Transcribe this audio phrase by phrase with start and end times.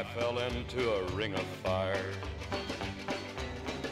[0.00, 2.10] I fell into a ring of fire.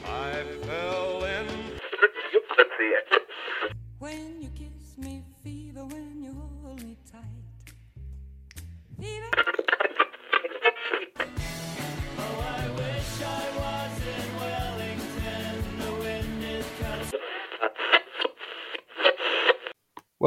[0.06, 1.46] I fell in.
[1.46, 3.07] When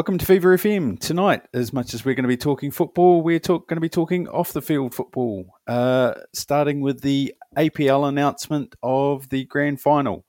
[0.02, 1.00] Welcome to Fever FM.
[1.00, 3.88] Tonight, as much as we're going to be talking football, we're talk, going to be
[3.88, 10.26] talking off the field football, uh, starting with the APL announcement of the grand final.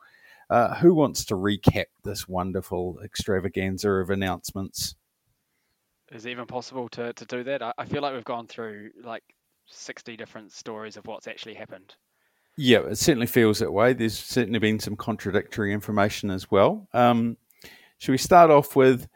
[0.50, 4.94] Uh, who wants to recap this wonderful extravaganza of announcements?
[6.10, 7.62] Is it even possible to, to do that?
[7.62, 9.24] I, I feel like we've gone through like
[9.68, 11.94] 60 different stories of what's actually happened.
[12.58, 13.94] Yeah, it certainly feels that way.
[13.94, 16.86] There's certainly been some contradictory information as well.
[16.92, 17.38] Um,
[17.96, 19.08] should we start off with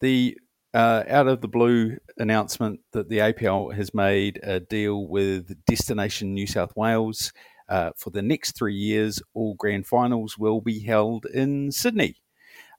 [0.00, 0.36] the
[0.74, 6.34] uh, out of the blue announcement that the APL has made a deal with Destination
[6.34, 7.32] New South Wales
[7.68, 9.22] uh, for the next three years?
[9.34, 12.16] All grand finals will be held in Sydney.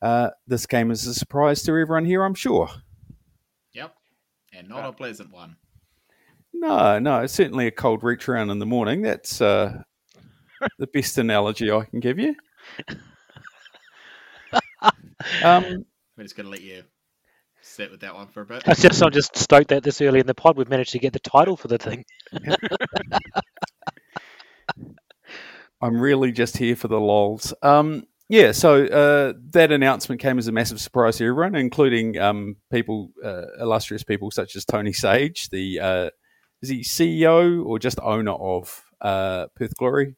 [0.02, 2.70] Uh, this came as a surprise to everyone here, I'm sure.
[3.74, 3.96] Yep.
[4.54, 5.56] And not a pleasant one.
[6.54, 9.02] No, no, certainly a cold reach around in the morning.
[9.02, 9.82] That's uh,
[10.80, 12.36] the best analogy I can give you.
[15.44, 15.84] Um,
[16.16, 16.84] We're just going to let you
[17.78, 18.64] sit with that one for a bit.
[18.68, 21.14] I just, I'm just stoked that this early in the pod we've managed to get
[21.14, 22.04] the title for the thing.
[25.80, 27.54] I'm really just here for the lols.
[27.62, 32.56] Um, yeah, so uh, that announcement came as a massive surprise to everyone, including um,
[32.72, 36.10] people, uh, illustrious people such as Tony Sage, the uh,
[36.64, 40.16] is he CEO or just owner of uh, Perth Glory?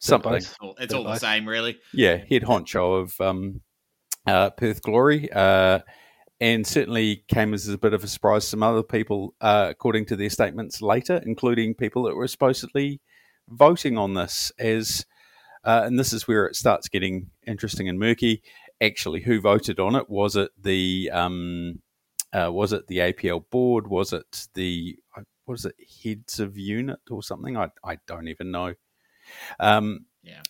[0.00, 0.34] Something.
[0.34, 1.78] It's all, it's all the same, really.
[1.92, 3.60] Yeah, head honcho of um,
[4.26, 5.80] uh, Perth Glory, uh,
[6.40, 10.06] and certainly came as a bit of a surprise to some other people, uh, according
[10.06, 13.00] to their statements later, including people that were supposedly
[13.48, 14.52] voting on this.
[14.58, 15.06] As
[15.64, 18.42] uh, and this is where it starts getting interesting and murky.
[18.80, 20.10] Actually, who voted on it?
[20.10, 21.80] Was it the um,
[22.32, 23.86] uh, was it the APL board?
[23.86, 24.98] Was it the
[25.44, 25.74] what is it
[26.04, 27.56] heads of unit or something?
[27.56, 28.74] I I don't even know.
[29.60, 30.42] Um, Yeah.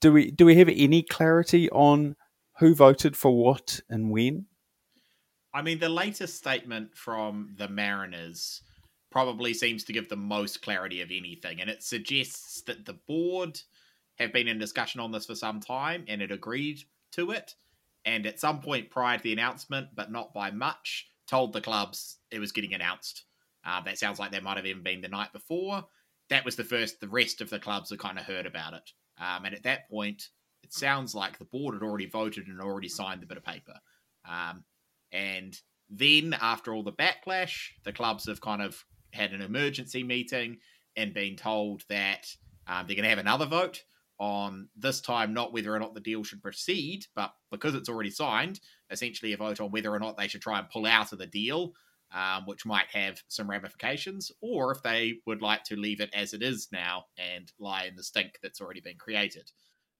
[0.00, 2.16] do we do we have any clarity on
[2.58, 4.46] who voted for what and when?
[5.54, 8.62] I mean, the latest statement from the Mariners
[9.10, 13.60] probably seems to give the most clarity of anything, and it suggests that the board
[14.18, 16.82] have been in discussion on this for some time and it agreed
[17.12, 17.54] to it.
[18.04, 22.18] And at some point prior to the announcement, but not by much, told the clubs
[22.30, 23.24] it was getting announced.
[23.64, 25.84] Uh, that sounds like that might have even been the night before.
[26.30, 28.90] That was the first, the rest of the clubs had kind of heard about it.
[29.20, 30.28] Um, and at that point,
[30.62, 33.74] it sounds like the board had already voted and already signed the bit of paper.
[34.28, 34.64] Um,
[35.12, 35.58] and
[35.90, 40.58] then, after all the backlash, the clubs have kind of had an emergency meeting
[40.96, 42.26] and been told that
[42.66, 43.82] um, they're going to have another vote
[44.18, 48.10] on this time not whether or not the deal should proceed, but because it's already
[48.10, 48.60] signed,
[48.90, 51.26] essentially a vote on whether or not they should try and pull out of the
[51.26, 51.72] deal,
[52.12, 56.34] um, which might have some ramifications, or if they would like to leave it as
[56.34, 59.50] it is now and lie in the stink that's already been created.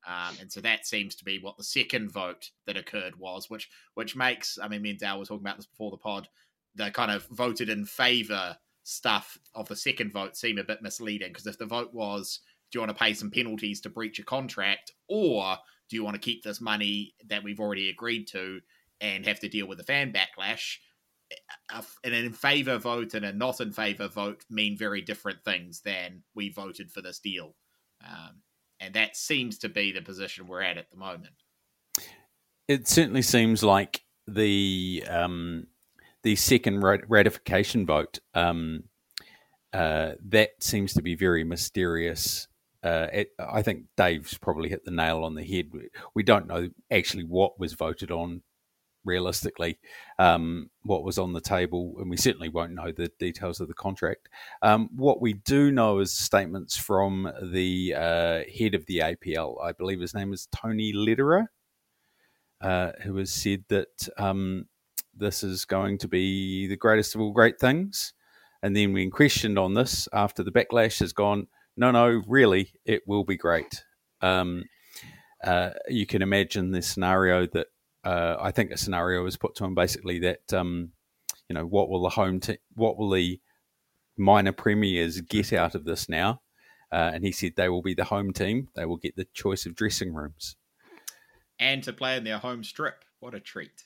[0.09, 3.69] Um, and so that seems to be what the second vote that occurred was, which
[3.95, 6.29] which makes I mean me and Dal were talking about this before the pod,
[6.75, 11.29] the kind of voted in favour stuff of the second vote seem a bit misleading
[11.29, 14.23] because if the vote was do you want to pay some penalties to breach a
[14.23, 15.57] contract or
[15.89, 18.61] do you want to keep this money that we've already agreed to
[19.01, 20.77] and have to deal with the fan backlash?
[22.05, 26.23] An in favour vote and a not in favour vote mean very different things than
[26.35, 27.55] we voted for this deal.
[28.07, 28.43] Um,
[28.81, 31.35] and that seems to be the position we're at at the moment
[32.69, 35.67] It certainly seems like the um,
[36.23, 38.85] the second ratification vote um,
[39.73, 42.49] uh, that seems to be very mysterious.
[42.83, 45.71] Uh, it, I think Dave's probably hit the nail on the head.
[45.73, 48.43] We, we don't know actually what was voted on
[49.09, 49.79] realistically,
[50.19, 53.75] um, what was on the table, and we certainly won't know the details of the
[53.75, 54.29] contract.
[54.63, 59.57] Um, what we do know is statements from the uh, head of the APL.
[59.63, 61.51] I believe his name is Tony Lederer,
[62.61, 64.67] uh, who has said that um,
[65.17, 68.13] this is going to be the greatest of all great things.
[68.63, 71.47] And then when questioned on this after the backlash has gone,
[71.77, 73.85] no, no, really, it will be great.
[74.21, 74.65] Um,
[75.45, 77.69] uh, you can imagine the scenario that
[78.09, 80.93] uh, I think a scenario was put to him basically that um,
[81.47, 83.39] you know what will the home te- what will the
[84.17, 86.41] minor premiers get out of this now?
[86.91, 88.69] Uh, and he said they will be the home team.
[88.75, 90.57] They will get the choice of dressing rooms.
[91.59, 93.85] and to play in their home strip what a treat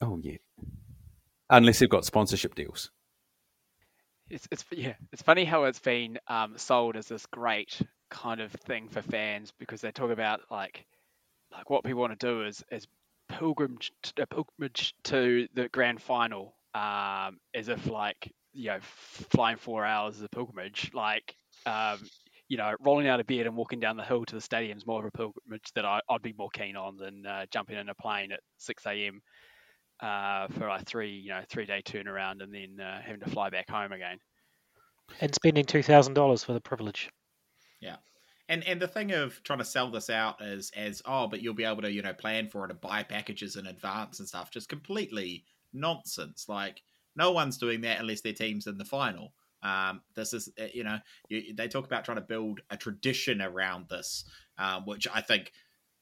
[0.00, 0.38] Oh yeah,
[1.48, 2.90] unless they've got sponsorship deals.
[4.28, 7.80] It's, it's yeah, it's funny how it's been um, sold as this great
[8.10, 10.86] kind of thing for fans because they talk about like
[11.52, 12.88] like what people want to do is is
[13.38, 19.84] pilgrimage a pilgrimage to the grand final um, as if like you know flying four
[19.84, 21.34] hours is a pilgrimage like
[21.66, 21.98] um,
[22.48, 24.86] you know rolling out of bed and walking down the hill to the stadium is
[24.86, 27.88] more of a pilgrimage that I, would be more keen on than uh, jumping in
[27.88, 29.22] a plane at 6 a.m
[30.02, 33.50] uh, for a three, you know, three day turnaround and then uh, having to fly
[33.50, 34.18] back home again.
[35.20, 37.10] And spending two thousand dollars for the privilege.
[37.80, 37.96] Yeah.
[38.50, 41.54] And and the thing of trying to sell this out as as oh, but you'll
[41.54, 44.50] be able to you know plan for it and buy packages in advance and stuff,
[44.50, 46.48] just completely nonsense.
[46.48, 46.82] Like
[47.14, 49.32] no one's doing that unless their team's in the final.
[49.62, 50.98] Um, this is uh, you know
[51.28, 54.24] you, they talk about trying to build a tradition around this,
[54.58, 55.52] um, which I think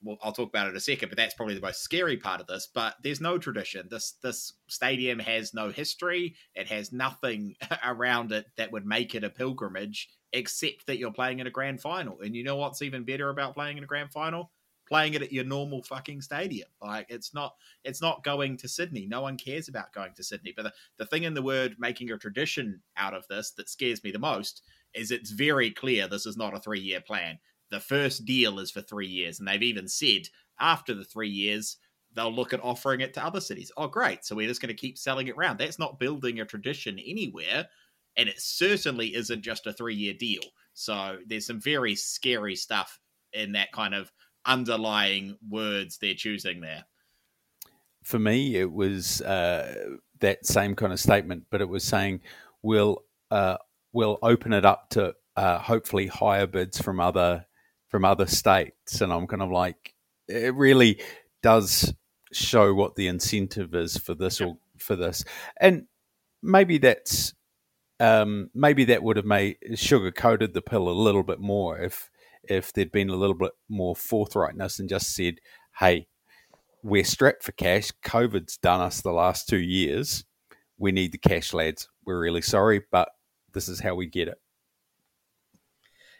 [0.02, 2.40] well, I'll talk about it in a second, but that's probably the most scary part
[2.40, 2.68] of this.
[2.72, 3.88] But there's no tradition.
[3.90, 6.36] This this stadium has no history.
[6.54, 11.38] It has nothing around it that would make it a pilgrimage, except that you're playing
[11.38, 12.20] in a grand final.
[12.20, 14.50] And you know what's even better about playing in a grand final?
[14.88, 16.68] Playing it at your normal fucking stadium.
[16.80, 17.54] Like it's not
[17.84, 19.06] it's not going to Sydney.
[19.06, 20.54] No one cares about going to Sydney.
[20.56, 24.02] But the, the thing in the word making a tradition out of this that scares
[24.02, 24.62] me the most
[24.94, 27.38] is it's very clear this is not a three year plan
[27.70, 30.28] the first deal is for three years, and they've even said
[30.60, 31.76] after the three years
[32.14, 33.70] they'll look at offering it to other cities.
[33.76, 34.24] Oh, great!
[34.24, 35.58] So we're just going to keep selling it around.
[35.58, 37.68] That's not building a tradition anywhere,
[38.18, 40.42] and it certainly isn't just a three-year deal.
[40.74, 43.00] So there's some very scary stuff
[43.32, 44.12] in that kind of
[44.44, 46.84] underlying words they're choosing there.
[48.02, 52.20] For me, it was uh, that same kind of statement, but it was saying
[52.62, 53.56] we'll uh,
[53.92, 57.46] we'll open it up to uh, hopefully higher bids from other
[57.88, 59.94] from other states, and I'm kind of like,
[60.28, 61.00] it really
[61.42, 61.94] does
[62.32, 65.24] show what the incentive is for this or for this,
[65.60, 65.86] and
[66.42, 67.34] maybe that's
[68.00, 72.10] um, maybe that would have made sugar coated the pill a little bit more if
[72.44, 75.40] if there'd been a little bit more forthrightness and just said,
[75.78, 76.06] "Hey,
[76.82, 77.90] we're strapped for cash.
[78.04, 80.24] COVID's done us the last two years.
[80.78, 81.88] We need the cash, lads.
[82.04, 83.10] We're really sorry, but
[83.52, 84.40] this is how we get it."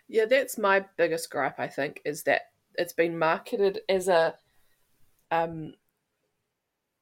[0.08, 1.60] Yeah, that's my biggest gripe.
[1.60, 2.42] I think is that
[2.74, 4.34] it's been marketed as a
[5.31, 5.74] um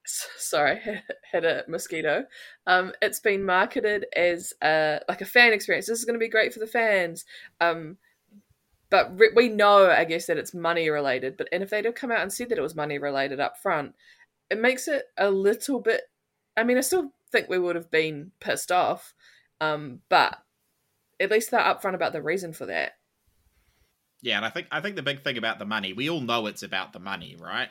[0.06, 0.80] sorry
[1.32, 2.24] had a mosquito
[2.66, 6.28] um it's been marketed as a like a fan experience this is going to be
[6.28, 7.24] great for the fans
[7.60, 7.96] um
[8.88, 11.94] but re- we know i guess that it's money related but and if they'd have
[11.94, 13.94] come out and said that it was money related up front
[14.50, 16.02] it makes it a little bit
[16.56, 19.12] i mean i still think we would have been pissed off
[19.60, 20.38] um but
[21.20, 22.92] at least they're upfront about the reason for that.
[24.22, 26.46] Yeah, and I think I think the big thing about the money, we all know
[26.46, 27.68] it's about the money, right?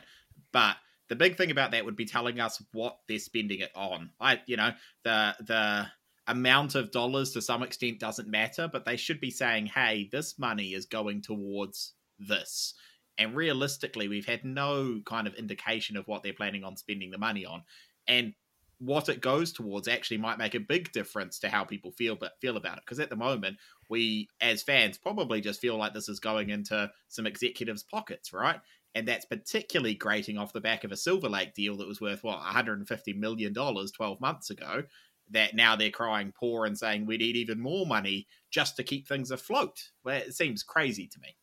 [0.52, 0.78] But
[1.10, 4.12] the big thing about that would be telling us what they're spending it on.
[4.20, 4.72] I, you know,
[5.04, 5.88] the the
[6.28, 10.40] amount of dollars to some extent doesn't matter, but they should be saying, "Hey, this
[10.40, 12.74] money is going towards this."
[13.18, 17.18] And realistically, we've had no kind of indication of what they're planning on spending the
[17.18, 17.64] money on.
[18.08, 18.34] And
[18.80, 22.34] what it goes towards actually might make a big difference to how people feel but
[22.42, 23.58] feel about it because at the moment
[23.90, 28.60] we as fans probably just feel like this is going into some executives pockets right
[28.96, 32.24] and that's particularly grating off the back of a silver lake deal that was worth
[32.24, 34.84] what 150 million dollars 12 months ago
[35.30, 39.08] that now they're crying poor and saying we need even more money just to keep
[39.08, 41.36] things afloat well it seems crazy to me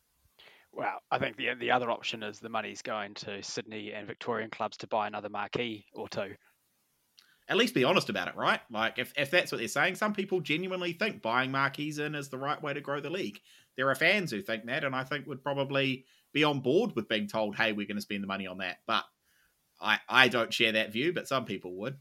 [0.75, 4.49] well, I think the the other option is the money's going to Sydney and Victorian
[4.49, 6.33] clubs to buy another marquee or two
[7.49, 8.61] at least be honest about it, right?
[8.71, 12.29] Like if, if that's what they're saying, some people genuinely think buying marquees in is
[12.29, 13.39] the right way to grow the league.
[13.75, 17.07] There are fans who think that, and I think would probably be on board with
[17.07, 19.05] being told, "Hey, we're going to spend the money on that." But
[19.81, 21.97] I I don't share that view, but some people would.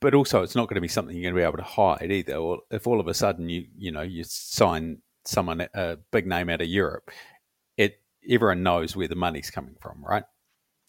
[0.00, 2.10] But also, it's not going to be something you're going to be able to hide
[2.10, 2.34] either.
[2.34, 6.50] Or if all of a sudden you you know you sign someone a big name
[6.50, 7.10] out of Europe,
[7.76, 10.24] it everyone knows where the money's coming from, right?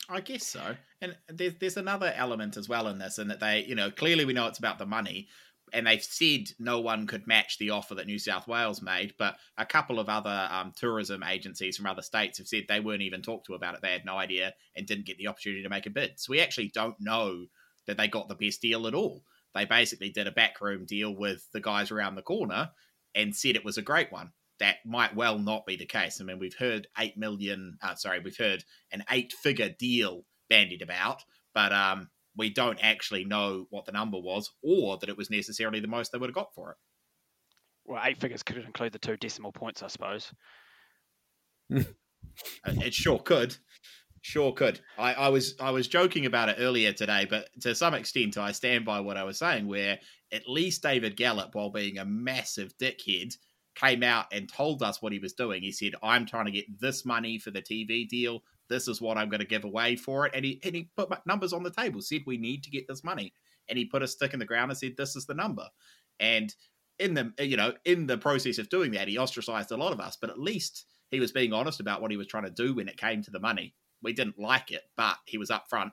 [0.10, 0.76] I guess so.
[1.02, 4.26] And there's there's another element as well in this, in that they, you know, clearly
[4.26, 5.30] we know it's about the money,
[5.74, 9.38] and they've said no one could match the offer that New South Wales made, but
[9.58, 13.22] a couple of other um, tourism agencies from other states have said they weren't even
[13.22, 13.82] talked to about it.
[13.82, 16.20] They had no idea and didn't get the opportunity to make a bid.
[16.20, 17.46] So we actually don't know
[17.88, 19.24] that they got the best deal at all.
[19.54, 22.72] They basically did a backroom deal with the guys around the corner
[23.16, 26.22] and said it was a great one that might well not be the case.
[26.22, 27.78] I mean, we've heard eight million.
[27.82, 31.24] Uh, sorry, we've heard an eight-figure deal bandied about,
[31.54, 35.80] but um, we don't actually know what the number was, or that it was necessarily
[35.80, 36.78] the most they would have got for it.
[37.86, 40.32] Well, eight figures could include the two decimal points, I suppose.
[41.70, 43.56] it sure could.
[44.22, 44.80] Sure could.
[45.00, 48.52] I, I was I was joking about it earlier today, but to some extent I
[48.52, 49.98] stand by what I was saying, where
[50.32, 53.36] at least David Gallop, while being a massive dickhead,
[53.76, 55.64] came out and told us what he was doing.
[55.64, 58.44] He said, I'm trying to get this money for the TV deal.
[58.72, 60.32] This is what I'm going to give away for it.
[60.34, 63.04] And he and he put numbers on the table, said we need to get this
[63.04, 63.34] money.
[63.70, 65.68] And he put a stick in the ground and said, This is the number.
[66.20, 66.54] And
[66.98, 70.00] in the you know, in the process of doing that, he ostracized a lot of
[70.00, 72.74] us, but at least he was being honest about what he was trying to do
[72.74, 73.76] when it came to the money.
[74.02, 75.92] We didn't like it, but he was upfront.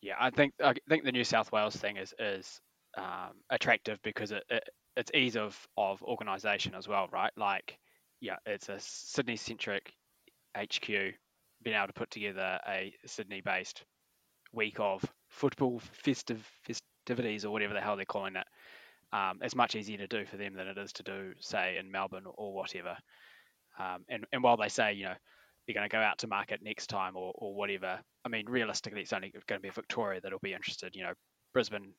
[0.00, 2.60] Yeah, I think I think the New South Wales thing is is
[2.96, 7.32] um, attractive because it, it, it's ease of of organisation as well, right?
[7.36, 7.78] Like,
[8.20, 9.92] yeah, it's a Sydney centric
[10.56, 13.84] HQ being able to put together a Sydney based
[14.52, 18.46] week of football festive festivities or whatever the hell they're calling it.
[19.12, 21.90] Um, it's much easier to do for them than it is to do, say, in
[21.90, 22.96] Melbourne or, or whatever.
[23.78, 25.14] Um, and, and while they say, you know,
[25.66, 29.02] they're going to go out to market next time or, or whatever, I mean, realistically,
[29.02, 30.96] it's only going to be Victoria that'll be interested.
[30.96, 31.12] You know,
[31.52, 31.92] Brisbane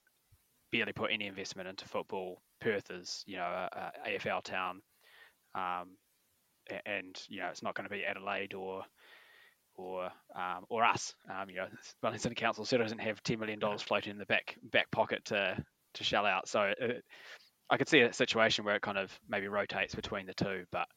[0.72, 2.42] barely put any investment into football.
[2.60, 4.82] Perth is, you know, a, a AFL town.
[5.56, 5.96] Um,
[6.86, 8.84] and, you know, it's not going to be Adelaide or
[9.76, 10.06] or
[10.36, 11.16] um, or us.
[11.30, 11.68] Um, you know,
[12.02, 15.26] Wellington City Council still doesn't have ten million dollars floating in the back back pocket
[15.26, 15.58] to
[15.96, 16.48] to shell out.
[16.48, 17.04] So it,
[17.70, 20.88] I could see a situation where it kind of maybe rotates between the two, but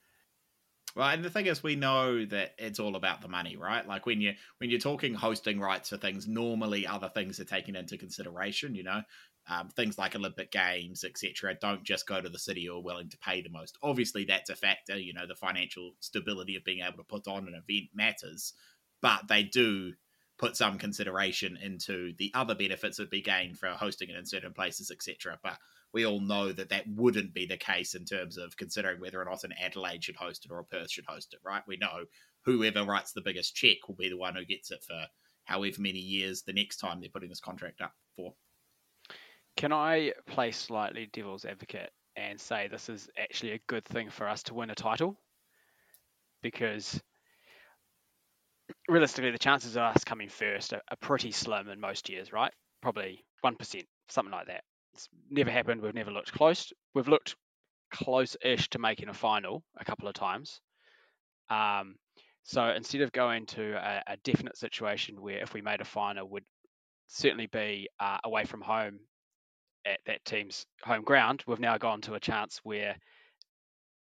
[0.97, 3.87] well, and the thing is, we know that it's all about the money, right?
[3.87, 7.77] Like when you when you're talking hosting rights for things, normally other things are taken
[7.77, 8.75] into consideration.
[8.75, 9.03] You know,
[9.47, 11.55] um, things like Olympic Games, etc.
[11.61, 13.77] Don't just go to the city who are willing to pay the most.
[13.83, 14.99] Obviously, that's a factor.
[14.99, 18.55] You know, the financial stability of being able to put on an event matters,
[19.03, 19.93] but they do
[20.39, 24.55] put some consideration into the other benefits that be gained for hosting it in certain
[24.55, 25.39] places, etc.
[25.43, 25.59] But
[25.97, 29.25] we all know that that wouldn't be the case in terms of considering whether or
[29.25, 31.63] not an Adelaide should host it or a Perth should host it, right?
[31.67, 32.05] We know
[32.45, 35.07] whoever writes the biggest check will be the one who gets it for
[35.45, 38.35] however many years the next time they're putting this contract up for.
[39.57, 44.29] Can I play slightly devil's advocate and say this is actually a good thing for
[44.29, 45.19] us to win a title?
[46.43, 47.01] Because
[48.87, 52.53] realistically, the chances of us coming first are, are pretty slim in most years, right?
[52.83, 54.63] Probably 1%, something like that.
[54.97, 55.83] It's never happened.
[55.83, 56.73] We've never looked close.
[56.95, 57.37] We've looked
[57.93, 60.59] close-ish to making a final a couple of times.
[61.51, 61.97] Um,
[62.45, 66.27] so instead of going to a, a, definite situation where if we made a final
[66.31, 66.45] would
[67.09, 69.01] certainly be uh, away from home
[69.85, 72.97] at that team's home ground, we've now gone to a chance where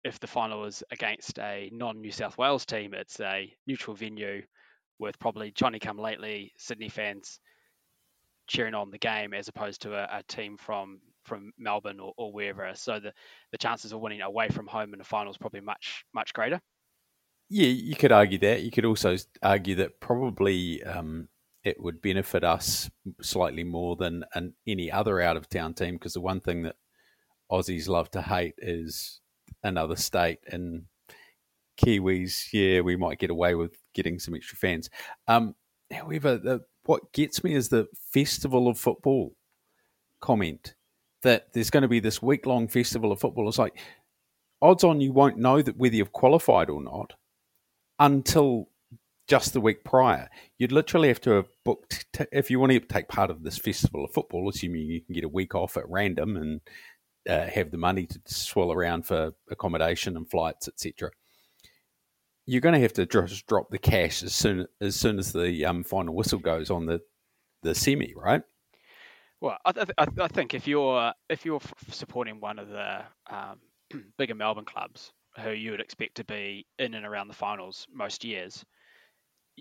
[0.04, 4.42] if the final is against a non-New South Wales team, it's a neutral venue
[4.98, 7.40] with probably Johnny come lately Sydney fans
[8.48, 12.32] cheering on the game as opposed to a, a team from from Melbourne or, or,
[12.32, 12.72] wherever.
[12.74, 13.12] So the,
[13.52, 16.60] the chances of winning away from home in the final is probably much much greater.
[17.50, 18.62] Yeah, you could argue that.
[18.62, 21.28] You could also argue that probably um,
[21.64, 22.90] it would benefit us
[23.20, 26.76] slightly more than an, any other out of town team because the one thing that
[27.50, 29.20] Aussies love to hate is
[29.62, 30.84] another state and
[31.80, 32.52] Kiwis.
[32.52, 34.90] Yeah, we might get away with getting some extra fans.
[35.26, 35.54] Um,
[35.90, 39.36] however, the what gets me is the festival of football
[40.22, 40.74] comment
[41.22, 43.46] that there's going to be this week long festival of football.
[43.46, 43.78] It's like
[44.62, 47.12] odds on you won't know that whether you've qualified or not
[47.98, 48.70] until
[49.28, 50.30] just the week prior.
[50.56, 53.58] You'd literally have to have booked t- if you want to take part of this
[53.58, 56.60] festival of football, assuming you can get a week off at random and
[57.28, 61.10] uh, have the money to swirl around for accommodation and flights, etc
[62.48, 65.66] you're going to have to just drop the cash as soon as soon as the
[65.66, 66.98] um, final whistle goes on the
[67.62, 68.42] the semi, right?
[69.42, 73.60] Well, I, th- I think if you're if you're supporting one of the um,
[74.18, 78.24] bigger Melbourne clubs who you would expect to be in and around the finals most
[78.24, 78.64] years,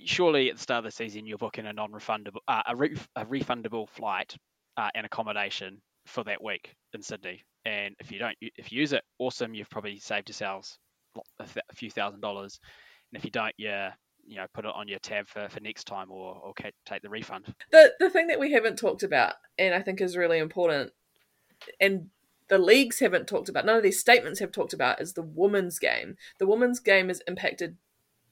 [0.05, 3.25] surely at the start of the season you're booking a non-refundable uh, a, re- a,
[3.25, 4.33] refundable flight
[4.77, 7.43] uh, and accommodation for that week in Sydney.
[7.65, 10.79] And if you don't if you use it, awesome, you've probably saved yourselves
[11.39, 12.59] a few thousand dollars,
[13.11, 13.93] and if you don't, yeah,
[14.25, 16.53] you know, put it on your tab for, for next time or, or
[16.85, 17.53] take the refund.
[17.71, 20.91] The the thing that we haven't talked about, and I think is really important,
[21.79, 22.09] and
[22.49, 25.79] the leagues haven't talked about, none of these statements have talked about, is the women's
[25.79, 26.15] game.
[26.39, 27.77] The women's game is impacted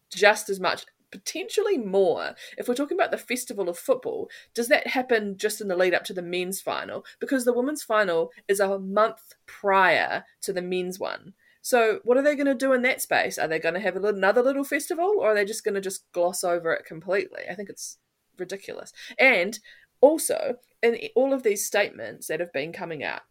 [0.10, 2.36] just as much, potentially more.
[2.58, 5.94] If we're talking about the festival of football, does that happen just in the lead
[5.94, 7.06] up to the men's final?
[7.20, 11.34] Because the women's final is a month prior to the men's one.
[11.66, 13.40] So, what are they going to do in that space?
[13.40, 16.04] Are they going to have another little festival, or are they just going to just
[16.12, 17.42] gloss over it completely?
[17.50, 17.98] I think it's
[18.38, 18.94] ridiculous.
[19.18, 19.58] And
[20.00, 23.22] also, in all of these statements that have been coming out,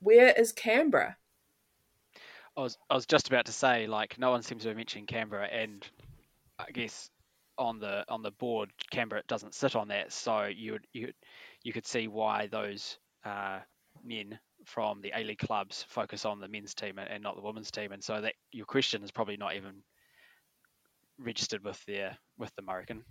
[0.00, 1.18] where is Canberra?
[2.56, 5.08] I was I was just about to say, like, no one seems to have mentioned
[5.08, 5.86] Canberra, and
[6.58, 7.10] I guess
[7.58, 11.12] on the on the board, Canberra doesn't sit on that, so you would you
[11.62, 12.96] you could see why those
[13.26, 13.58] uh,
[14.02, 17.42] men from the A League clubs focus on the men's team and, and not the
[17.42, 19.82] women's team, and so that your question is probably not even
[21.18, 23.04] registered with their with the American.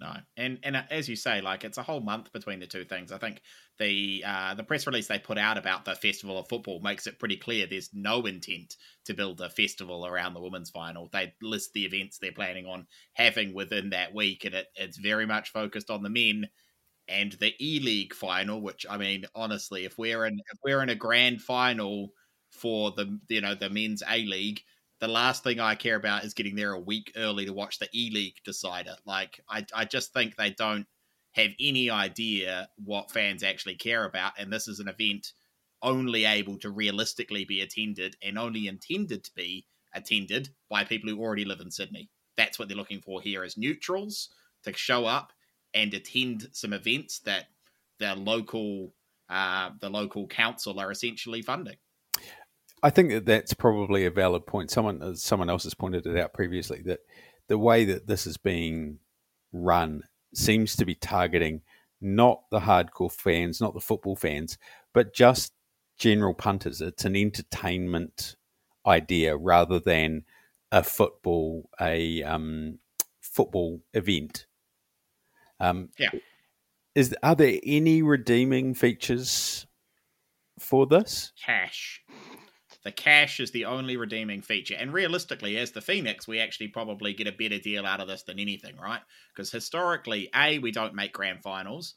[0.00, 2.84] No, and and uh, as you say, like it's a whole month between the two
[2.84, 3.10] things.
[3.10, 3.42] I think
[3.80, 7.18] the uh, the press release they put out about the festival of football makes it
[7.18, 8.76] pretty clear there's no intent
[9.06, 11.08] to build a festival around the women's final.
[11.12, 15.26] They list the events they're planning on having within that week, and it, it's very
[15.26, 16.48] much focused on the men
[17.08, 18.60] and the E League final.
[18.60, 22.12] Which I mean, honestly, if we're in if we're in a grand final
[22.50, 24.62] for the you know the men's A League
[25.00, 27.88] the last thing I care about is getting there a week early to watch the
[27.94, 28.96] E League decider.
[29.04, 30.86] Like, I, I just think they don't
[31.32, 34.32] have any idea what fans actually care about.
[34.38, 35.32] And this is an event
[35.82, 41.20] only able to realistically be attended and only intended to be attended by people who
[41.20, 42.10] already live in Sydney.
[42.36, 44.30] That's what they're looking for here as neutrals
[44.64, 45.32] to show up
[45.74, 47.46] and attend some events that
[47.98, 48.92] the local
[49.28, 51.76] uh, the local council are essentially funding.
[52.82, 54.70] I think that that's probably a valid point.
[54.70, 57.00] Someone uh, someone else has pointed it out previously that
[57.48, 58.98] the way that this is being
[59.52, 60.02] run
[60.34, 61.62] seems to be targeting
[62.00, 64.56] not the hardcore fans, not the football fans,
[64.94, 65.52] but just
[65.98, 66.80] general punters.
[66.80, 68.36] It's an entertainment
[68.86, 70.24] idea rather than
[70.70, 72.78] a football a um,
[73.20, 74.46] football event.
[75.60, 76.10] Um, yeah.
[76.94, 79.66] Is are there any redeeming features
[80.58, 81.32] for this?
[81.44, 82.02] Cash.
[82.84, 84.76] The cash is the only redeeming feature.
[84.78, 88.22] And realistically, as the Phoenix, we actually probably get a better deal out of this
[88.22, 89.02] than anything, right?
[89.34, 91.94] Because historically, A, we don't make grand finals.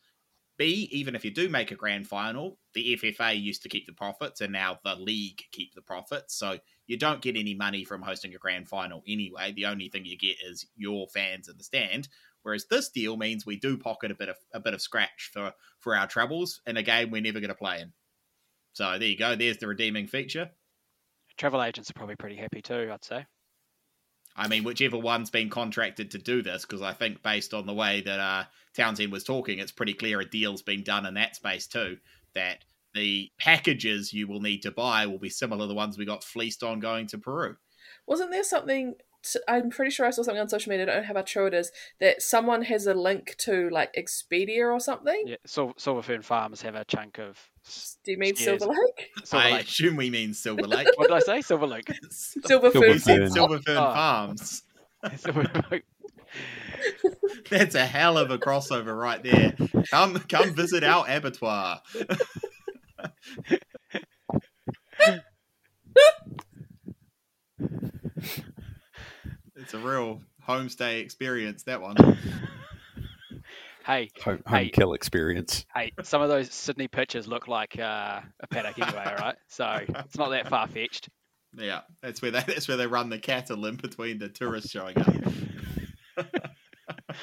[0.57, 3.93] B, even if you do make a grand final, the FFA used to keep the
[3.93, 6.35] profits and now the league keep the profits.
[6.35, 9.53] So you don't get any money from hosting a grand final anyway.
[9.53, 12.09] The only thing you get is your fans in the stand.
[12.43, 15.53] Whereas this deal means we do pocket a bit of a bit of scratch for
[15.79, 17.93] for our troubles in a game we're never going to play in.
[18.73, 19.35] So there you go.
[19.35, 20.51] There's the redeeming feature
[21.37, 22.89] travel agents are probably pretty happy too.
[22.93, 23.25] I'd say.
[24.35, 27.73] I mean, whichever one's been contracted to do this, because I think based on the
[27.73, 28.43] way that uh,
[28.75, 31.97] Townsend was talking, it's pretty clear a deal's been done in that space too.
[32.33, 36.05] That the packages you will need to buy will be similar to the ones we
[36.05, 37.57] got fleeced on going to Peru.
[38.07, 38.95] Wasn't there something
[39.47, 40.83] I'm pretty sure I saw something on social media.
[40.83, 41.71] I don't know how true it is.
[41.99, 45.23] That someone has a link to like Expedia or something.
[45.25, 47.39] Yeah, Sil- Silver Fern Farms have a chunk of.
[48.03, 49.11] Do you mean Silver Lake?
[49.23, 49.67] Silver I Lake.
[49.67, 50.87] assume we mean Silver Lake.
[50.95, 51.41] what did I say?
[51.41, 51.91] Silver Lake.
[52.09, 52.97] Silver Fern.
[52.97, 53.93] Silverfern oh.
[53.93, 54.63] Farms.
[57.49, 59.53] That's a hell of a crossover right there.
[59.89, 61.81] Come, come visit our abattoir.
[69.61, 71.95] It's a real homestay experience, that one.
[73.85, 75.65] hey, home, home hey, kill experience.
[75.75, 79.35] Hey, some of those Sydney pitches look like uh, a paddock anyway, right?
[79.47, 81.09] So it's not that far fetched.
[81.55, 84.97] Yeah, that's where they that's where they run the cattle in between the tourists showing
[84.97, 85.13] up.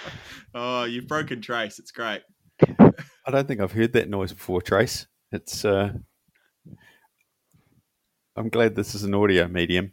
[0.54, 1.78] oh, you've broken Trace.
[1.78, 2.22] It's great.
[2.60, 5.06] I don't think I've heard that noise before, Trace.
[5.32, 5.64] It's.
[5.64, 5.92] Uh...
[8.36, 9.92] I'm glad this is an audio medium.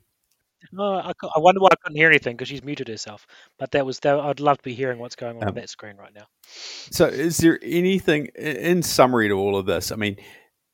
[0.76, 3.26] No, I, I wonder why I couldn't hear anything because she's muted herself.
[3.58, 4.20] But that was that.
[4.20, 6.26] I'd love to be hearing what's going on um, on that screen right now.
[6.44, 9.94] So, is there anything in summary to all of this?
[9.94, 10.18] I mean,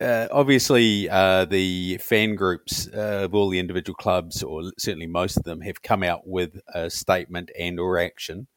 [0.02, 5.38] uh, obviously, uh, the fan groups uh, of all the individual clubs, or certainly most
[5.38, 8.48] of them, have come out with a statement and or action,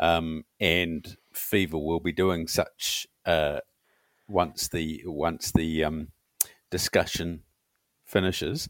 [0.00, 3.60] um, and FIFA will be doing such uh,
[4.28, 6.08] once the once the um,
[6.72, 7.44] discussion
[8.04, 8.68] finishes.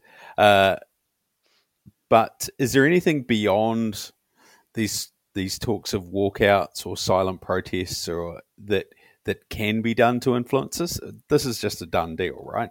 [2.11, 4.11] But is there anything beyond
[4.75, 8.87] these these talks of walkouts or silent protests or that
[9.25, 11.01] that can be done to influence this?
[11.29, 12.71] This is just a done deal, right?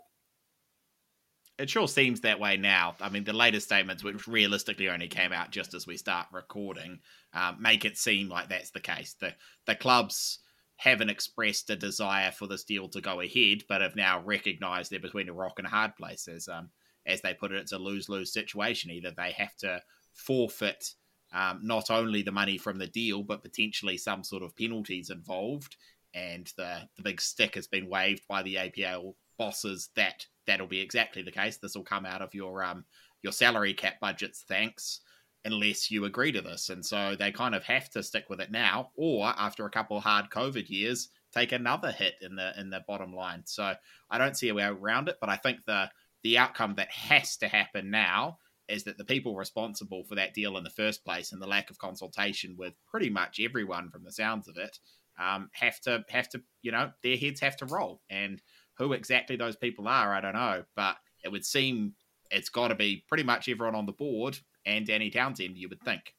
[1.57, 2.95] It sure seems that way now.
[3.01, 6.99] I mean, the latest statements, which realistically only came out just as we start recording,
[7.33, 9.15] um, make it seem like that's the case.
[9.19, 9.33] The
[9.65, 10.39] the clubs
[10.75, 14.99] haven't expressed a desire for this deal to go ahead, but have now recognised they're
[14.99, 16.27] between a rock and a hard place.
[16.27, 16.69] As um,
[17.09, 18.91] as they put it, it's a lose lose situation.
[18.91, 19.81] Either they have to
[20.13, 20.93] forfeit
[21.33, 25.75] um, not only the money from the deal, but potentially some sort of penalties involved.
[26.13, 30.81] And the, the big stick has been waved by the APL bosses that that'll be
[30.81, 31.57] exactly the case.
[31.57, 32.85] This will come out of your um,
[33.21, 35.01] your salary cap budgets, thanks,
[35.45, 36.69] unless you agree to this.
[36.69, 39.99] And so they kind of have to stick with it now, or after a couple
[39.99, 43.43] hard COVID years, take another hit in the in the bottom line.
[43.45, 43.73] So
[44.09, 45.89] I don't see a way around it, but I think the
[46.23, 50.57] the outcome that has to happen now is that the people responsible for that deal
[50.57, 54.11] in the first place and the lack of consultation with pretty much everyone from the
[54.11, 54.77] sounds of it
[55.19, 58.01] um, have to have to you know their heads have to roll.
[58.09, 58.41] And
[58.77, 61.93] who exactly those people are I don't know but it would seem
[62.31, 65.81] it's got to be pretty much everyone on the board and Danny Townsend you would
[65.81, 66.13] think.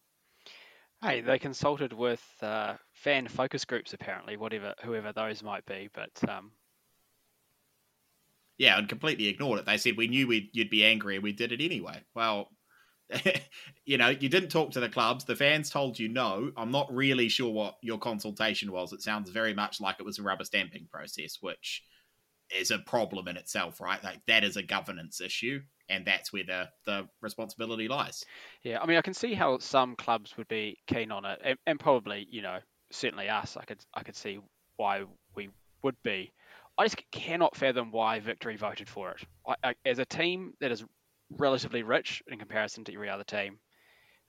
[1.03, 6.11] Hey, they consulted with uh, fan focus groups apparently, whatever whoever those might be, but
[6.29, 6.51] um,
[8.61, 9.64] yeah, and completely ignored it.
[9.64, 12.03] They said we knew we'd, you'd be angry, and we did it anyway.
[12.14, 12.51] Well,
[13.87, 15.25] you know, you didn't talk to the clubs.
[15.25, 16.53] The fans told you no.
[16.59, 18.92] I'm not really sure what your consultation was.
[18.92, 21.83] It sounds very much like it was a rubber stamping process, which
[22.55, 24.05] is a problem in itself, right?
[24.05, 28.27] Like that is a governance issue, and that's where the the responsibility lies.
[28.62, 31.59] Yeah, I mean, I can see how some clubs would be keen on it, and,
[31.66, 32.59] and probably, you know,
[32.92, 33.57] certainly us.
[33.57, 34.38] I could I could see
[34.77, 35.49] why we
[35.83, 36.31] would be.
[36.81, 39.23] I just cannot fathom why Victory voted for it.
[39.47, 40.83] I, I, as a team that is
[41.29, 43.59] relatively rich in comparison to every other team,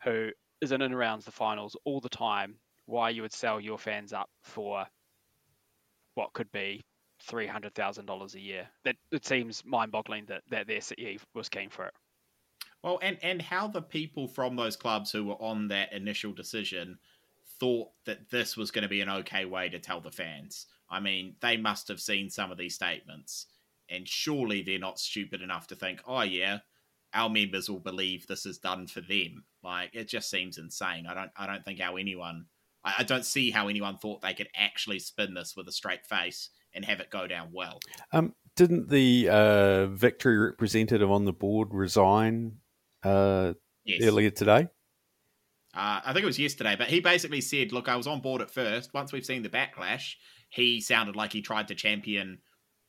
[0.04, 2.56] who is in and around the finals all the time,
[2.88, 4.86] why you would sell your fans up for
[6.16, 6.84] what could be
[7.24, 8.68] three hundred thousand dollars a year?
[8.84, 11.94] That it seems mind-boggling that that their CEO was keen for it.
[12.84, 16.98] Well, and and how the people from those clubs who were on that initial decision
[17.62, 20.66] thought that this was going to be an okay way to tell the fans.
[20.91, 23.47] I mean, they must have seen some of these statements,
[23.89, 26.60] and surely they're not stupid enough to think, oh, yeah,
[27.13, 29.45] our members will believe this is done for them.
[29.63, 31.08] Like, it just seems insane.
[31.08, 32.45] I don't, I don't think how anyone,
[32.84, 36.06] I, I don't see how anyone thought they could actually spin this with a straight
[36.06, 37.80] face and have it go down well.
[38.12, 42.58] Um, didn't the uh, victory representative on the board resign
[43.04, 44.04] uh, Yes.
[44.04, 44.67] earlier today?
[45.73, 48.41] Uh, I think it was yesterday, but he basically said, "Look, I was on board
[48.41, 48.93] at first.
[48.93, 50.15] Once we've seen the backlash,
[50.52, 52.40] he sounded like he tried to champion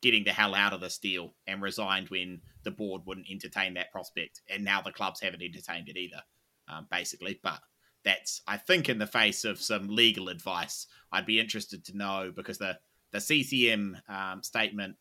[0.03, 3.93] getting the hell out of this deal and resigned when the board wouldn't entertain that
[3.93, 4.43] prospect.
[4.51, 6.23] And now the clubs haven't entertained it either,
[6.69, 7.39] um, basically.
[7.41, 7.61] But
[8.05, 12.33] that's, I think, in the face of some legal advice, I'd be interested to know
[12.35, 12.79] because the
[13.13, 14.97] the CCM um, statement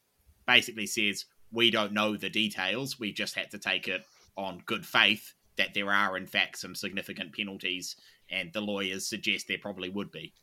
[0.46, 3.00] basically says we don't know the details.
[3.00, 6.76] We just had to take it on good faith that there are in fact some
[6.76, 7.96] significant penalties,
[8.30, 10.34] and the lawyers suggest there probably would be.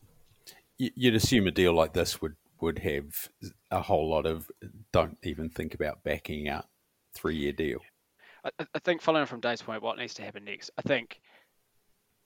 [0.78, 3.28] You'd assume a deal like this would would have
[3.70, 4.50] a whole lot of
[4.92, 6.66] don't even think about backing out
[7.14, 7.80] three year deal.
[8.44, 10.70] I, I- think following from Dave's point, what needs to happen next?
[10.78, 11.20] I think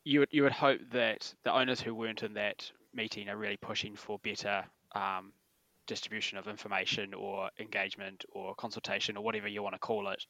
[0.05, 3.57] you would you would hope that the owners who weren't in that meeting are really
[3.57, 5.33] pushing for better um,
[5.87, 10.25] distribution of information or engagement or consultation or whatever you want to call it,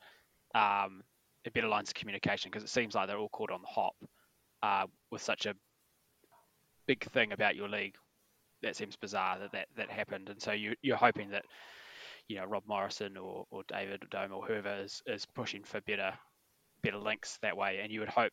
[0.54, 1.02] um,
[1.44, 3.94] a better lines of communication because it seems like they're all caught on the hop
[4.62, 5.54] uh, with such a
[6.87, 7.96] big thing about your league.
[8.62, 11.44] That seems bizarre that that, that happened, and so you you're hoping that
[12.29, 16.12] you know Rob Morrison or, or David Dome or whoever is, is pushing for better
[16.83, 18.33] better links that way, and you would hope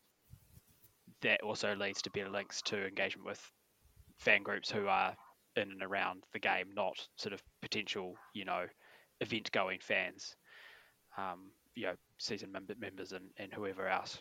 [1.22, 3.52] that also leads to better links to engagement with
[4.18, 5.16] fan groups who are
[5.56, 8.66] in and around the game, not sort of potential you know
[9.20, 10.36] event going fans,
[11.18, 14.20] um, you know season member, members and, and whoever else.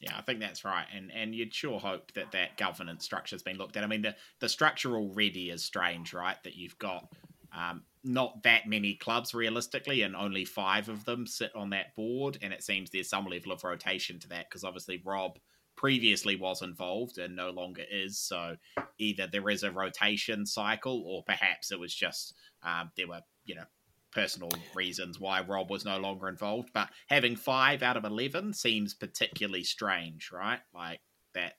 [0.00, 3.58] Yeah, I think that's right, and and you'd sure hope that that governance structure's been
[3.58, 3.82] looked at.
[3.82, 6.36] I mean, the the structure already is strange, right?
[6.44, 7.12] That you've got
[7.56, 12.38] um, not that many clubs realistically, and only five of them sit on that board,
[12.42, 15.38] and it seems there's some level of rotation to that because obviously Rob
[15.76, 18.18] previously was involved and no longer is.
[18.18, 18.56] So
[18.98, 23.56] either there is a rotation cycle, or perhaps it was just um, there were you
[23.56, 23.64] know
[24.12, 26.70] personal reasons why Rob was no longer involved.
[26.72, 30.60] But having five out of 11 seems particularly strange, right?
[30.74, 31.00] Like
[31.34, 31.54] that.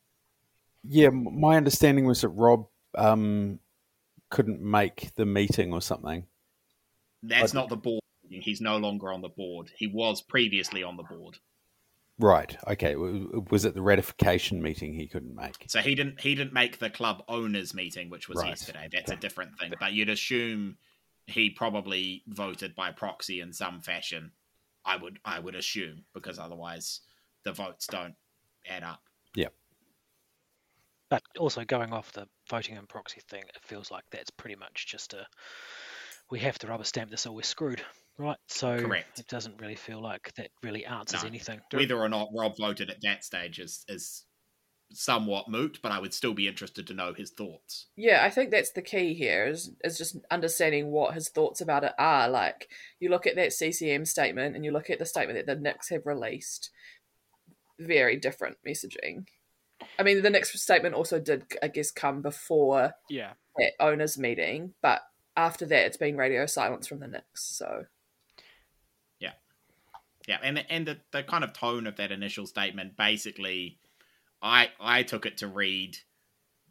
[0.84, 3.60] Yeah, my understanding was that Rob um,
[4.30, 6.26] couldn't make the meeting or something.
[7.22, 8.02] That's not the board.
[8.30, 9.72] He's no longer on the board.
[9.76, 11.38] He was previously on the board.
[12.20, 12.56] Right.
[12.68, 12.96] Okay.
[12.96, 15.66] Was it the ratification meeting he couldn't make?
[15.68, 18.50] So he didn't he didn't make the club owners meeting, which was Right.
[18.50, 18.90] yesterday.
[18.92, 19.74] That's a different thing.
[19.80, 20.78] But you'd assume
[21.32, 24.32] he probably voted by proxy in some fashion.
[24.86, 27.02] I would I would assume because otherwise
[27.44, 28.16] the votes don't
[28.68, 29.02] add up.
[29.36, 29.50] Yeah.
[31.10, 34.88] But also going off the voting and proxy thing, it feels like that's pretty much
[34.88, 35.26] just a
[36.30, 37.82] we have to rubber stamp this or we're screwed,
[38.20, 38.38] right?
[38.48, 39.20] So Correct.
[39.20, 41.28] it doesn't really feel like that really answers No.
[41.28, 41.60] anything.
[41.74, 44.26] Whether or not Rob voted at that stage is is
[44.92, 47.88] somewhat moot, but I would still be interested to know his thoughts.
[47.96, 51.84] Yeah, I think that's the key here is is just understanding what his thoughts about
[51.84, 52.28] it are.
[52.28, 55.60] Like you look at that CCM statement and you look at the statement that the
[55.60, 56.72] Nix have released,
[57.80, 59.28] very different messaging.
[59.98, 64.74] I mean, the Nix statement also did, I guess, come before Yeah, that owners meeting,
[64.82, 65.02] but
[65.38, 67.44] after that, it's been radio silence from the Nix.
[67.44, 67.86] So
[69.20, 69.34] yeah,
[70.28, 73.78] Yeah, and and the, the kind of tone of that initial statement, basically,
[74.42, 75.98] I I took it to read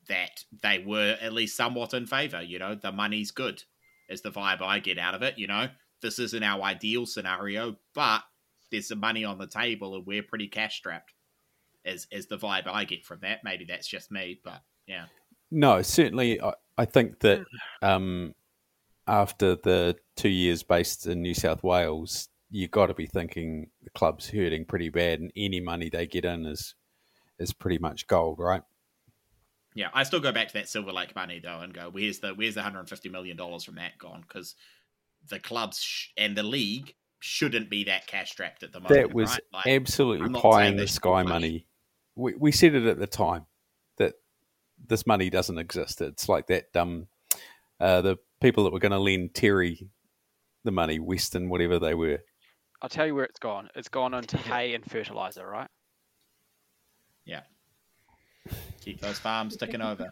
[0.08, 2.42] that they were at least somewhat in favour.
[2.42, 3.62] You know, the money's good,
[4.08, 5.38] is the vibe I get out of it.
[5.38, 5.68] You know,
[6.02, 8.22] this isn't our ideal scenario, but
[8.70, 11.12] there's some money on the table and we're pretty cash strapped.
[11.84, 13.44] Is is the vibe I get from that?
[13.44, 15.06] Maybe that's just me, but yeah.
[15.50, 16.40] No, certainly.
[16.40, 17.44] I, I think that
[17.82, 18.34] um,
[19.06, 23.90] after the two years based in New South Wales, you've got to be thinking the
[23.90, 26.74] club's hurting pretty bad, and any money they get in is
[27.38, 28.62] is pretty much gold, right?
[29.74, 32.30] Yeah, I still go back to that Silver Lake money though, and go, where's the
[32.30, 34.22] where's the 150 million dollars from that gone?
[34.26, 34.54] Because
[35.28, 38.96] the clubs sh- and the league shouldn't be that cash strapped at the moment.
[38.96, 39.40] That was right?
[39.52, 41.28] Like, absolutely I'm pie in the sky money.
[41.28, 41.66] money.
[42.16, 43.46] We we said it at the time
[43.98, 44.14] that
[44.84, 46.00] this money doesn't exist.
[46.00, 46.74] It's like that.
[46.74, 47.06] Um,
[47.80, 49.88] uh, the people that were going to lend Terry
[50.64, 52.18] the money, Western, whatever they were.
[52.82, 53.68] I'll tell you where it's gone.
[53.74, 55.68] It's gone into hay and fertilizer, right?
[57.28, 57.42] Yeah.
[58.80, 60.10] Keep those farms ticking over.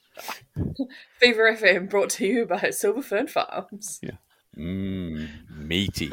[1.20, 4.00] Fever FM brought to you by Silver Fern Farms.
[4.02, 4.16] Yeah.
[4.58, 6.10] Mmm, meaty.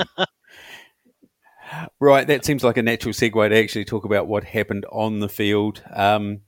[2.00, 5.30] right, that seems like a natural segue to actually talk about what happened on the
[5.30, 5.84] field.
[5.92, 6.42] Um,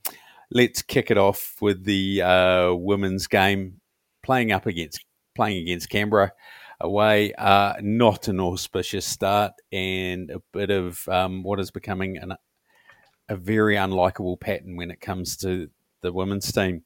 [0.50, 3.80] let's kick it off with the uh, women's game
[4.22, 6.32] playing up against playing against Canberra
[6.80, 7.32] away.
[7.34, 12.34] Uh, not an auspicious start, and a bit of um, what is becoming an,
[13.28, 15.70] a very unlikable pattern when it comes to
[16.02, 16.82] the women's team.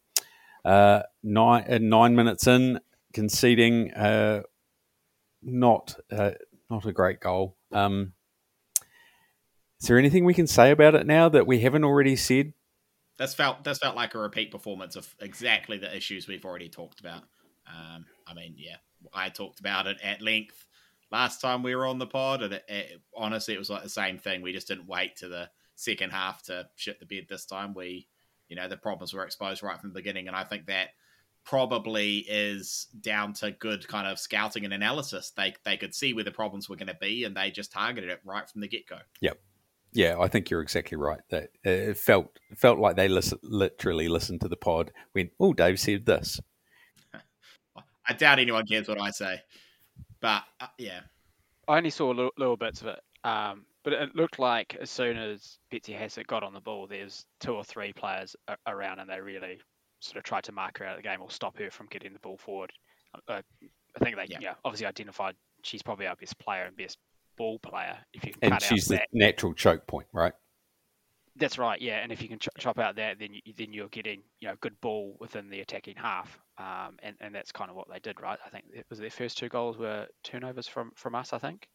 [0.65, 2.81] Uh, nine uh, nine minutes in,
[3.13, 3.93] conceding.
[3.93, 4.43] Uh,
[5.43, 6.33] not uh,
[6.71, 7.57] not a great goal.
[7.73, 8.13] Um,
[9.81, 12.53] is there anything we can say about it now that we haven't already said?
[13.19, 17.01] This felt this felt like a repeat performance of exactly the issues we've already talked
[17.01, 17.23] about.
[17.67, 18.77] Um, I mean, yeah,
[19.13, 20.67] I talked about it at length
[21.11, 23.89] last time we were on the pod, and it, it, honestly, it was like the
[23.89, 24.43] same thing.
[24.43, 27.73] We just didn't wait to the second half to shit the bed this time.
[27.73, 28.09] We,
[28.49, 30.89] you know, the problems were exposed right from the beginning, and I think that
[31.45, 35.33] probably is down to good kind of scouting and analysis.
[35.37, 38.11] They they could see where the problems were going to be, and they just targeted
[38.11, 38.99] it right from the get go.
[39.21, 39.39] Yep.
[39.93, 41.21] Yeah, I think you're exactly right.
[41.31, 44.93] That uh, it felt felt like they listen, literally listened to the pod.
[45.15, 46.41] Went, oh, Dave said this.
[48.07, 49.41] I doubt anyone cares what I say,
[50.21, 51.01] but uh, yeah,
[51.69, 55.17] I only saw little, little bits of it, um, but it looked like as soon
[55.17, 58.35] as Betsy Hassett got on the ball, there's two or three players
[58.67, 59.61] around, and they really
[60.01, 62.13] sort of tried to mark her out of the game or stop her from getting
[62.13, 62.73] the ball forward.
[63.29, 63.43] Uh,
[63.97, 64.39] I think they, Yeah.
[64.41, 64.55] yeah.
[64.65, 66.99] obviously identified she's probably our best player and best
[67.37, 67.97] ball player.
[68.13, 70.33] If you can And cut she's out the that, natural choke point, right?
[71.37, 71.99] that's right, yeah.
[72.03, 74.57] And if you can ch- chop out that, then you, then you're getting you know
[74.61, 78.21] good ball within the attacking half, um, and and that's kind of what they did,
[78.21, 78.39] right?
[78.45, 81.69] I think it was their first two goals were turnovers from from us, I think.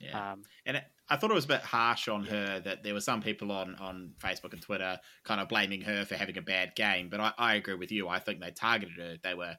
[0.00, 0.32] Yeah.
[0.32, 3.00] Um, And it, I thought it was a bit harsh on her that there were
[3.00, 6.74] some people on, on Facebook and Twitter kind of blaming her for having a bad
[6.74, 7.08] game.
[7.10, 8.08] But I, I agree with you.
[8.08, 9.16] I think they targeted her.
[9.22, 9.56] They were,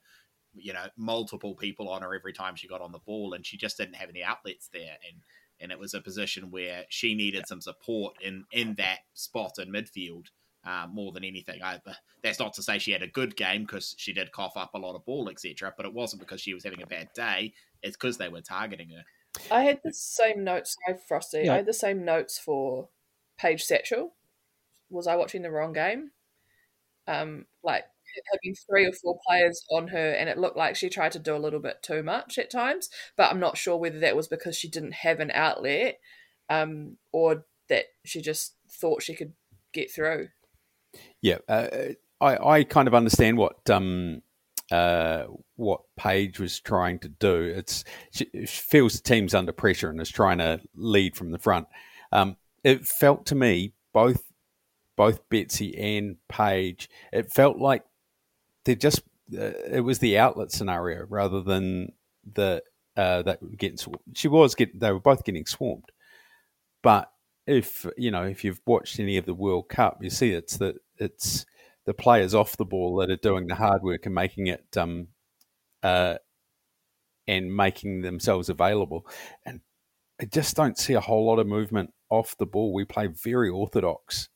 [0.56, 3.58] you know, multiple people on her every time she got on the ball, and she
[3.58, 4.97] just didn't have any outlets there.
[5.08, 5.21] And
[5.60, 9.71] and it was a position where she needed some support in in that spot in
[9.71, 10.27] midfield.
[10.63, 11.80] Uh, more than anything, I,
[12.21, 14.77] that's not to say she had a good game because she did cough up a
[14.77, 15.73] lot of ball, etc.
[15.75, 18.89] But it wasn't because she was having a bad day; it's because they were targeting
[18.89, 19.04] her.
[19.50, 20.76] I had the same notes.
[20.88, 21.44] I Frosty.
[21.46, 21.54] Yeah.
[21.54, 22.89] I had the same notes for
[23.38, 24.10] Paige Satchell.
[24.89, 26.12] Was I watching the wrong game?
[27.08, 27.86] Um, like
[28.32, 31.36] having three or four players on her, and it looked like she tried to do
[31.36, 32.89] a little bit too much at times.
[33.15, 36.00] But I'm not sure whether that was because she didn't have an outlet,
[36.50, 39.34] um, or that she just thought she could
[39.74, 40.30] get through.
[41.22, 41.67] Yeah, uh,
[42.20, 44.22] I I kind of understand what um
[44.71, 47.43] uh what Paige was trying to do.
[47.43, 51.67] It's she, feels the team's under pressure and is trying to lead from the front.
[52.12, 54.23] Um, it felt to me both
[54.95, 56.89] both Betsy and Paige.
[57.12, 57.84] It felt like
[58.65, 59.01] they just
[59.34, 61.93] uh, it was the outlet scenario rather than
[62.34, 62.63] the
[62.97, 63.77] uh, that getting.
[64.13, 65.91] She was getting they were both getting swarmed,
[66.81, 67.12] but
[67.47, 70.75] if you know if you've watched any of the World Cup, you see it's that
[70.97, 71.45] it's
[71.91, 75.08] the players off the ball that are doing the hard work and making it um
[75.84, 76.15] uh
[77.27, 79.06] and making themselves available.
[79.45, 79.60] And
[80.21, 82.73] I just don't see a whole lot of movement off the ball.
[82.73, 84.30] We play very orthodox,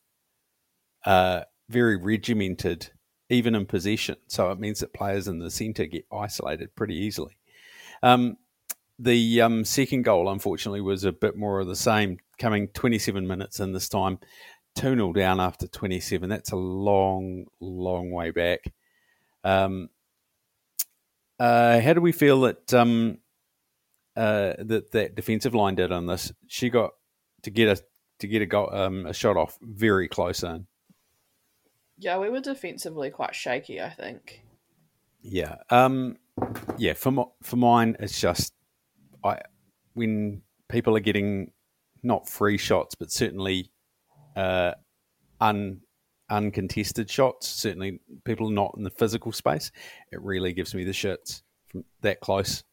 [1.05, 2.91] uh, very regimented,
[3.29, 4.17] even in possession.
[4.27, 7.37] So it means that players in the centre get isolated pretty easily.
[8.03, 8.37] Um,
[8.97, 13.59] the um, second goal, unfortunately, was a bit more of the same, coming 27 minutes
[13.59, 14.19] in this time.
[14.75, 16.29] 2 0 down after 27.
[16.29, 18.59] That's a long, long way back.
[19.43, 19.89] Um,
[21.39, 23.19] uh, how do we feel that um,
[24.15, 26.31] uh, that that defensive line did on this.
[26.47, 26.91] She got
[27.43, 27.83] to get a
[28.19, 30.67] to get a go, um, a shot off very close in.
[31.97, 33.81] Yeah, we were defensively quite shaky.
[33.81, 34.41] I think.
[35.21, 35.57] Yeah.
[35.69, 36.17] Um.
[36.77, 36.93] Yeah.
[36.93, 38.53] For mo- for mine, it's just
[39.23, 39.41] I
[39.93, 41.51] when people are getting
[42.03, 43.71] not free shots, but certainly
[44.35, 44.73] uh,
[45.39, 45.81] un
[46.29, 47.47] uncontested shots.
[47.47, 49.71] Certainly, people not in the physical space.
[50.11, 52.63] It really gives me the shits from that close.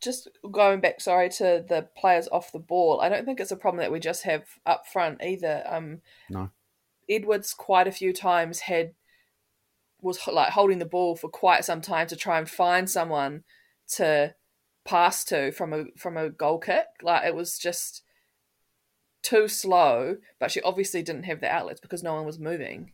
[0.00, 3.00] Just going back, sorry, to the players off the ball.
[3.00, 5.62] I don't think it's a problem that we just have up front either.
[5.66, 6.50] Um, No.
[7.08, 8.94] Edwards quite a few times had
[10.00, 13.44] was like holding the ball for quite some time to try and find someone
[13.86, 14.34] to
[14.84, 16.86] pass to from a from a goal kick.
[17.02, 18.02] Like it was just
[19.22, 22.92] too slow, but she obviously didn't have the outlets because no one was moving.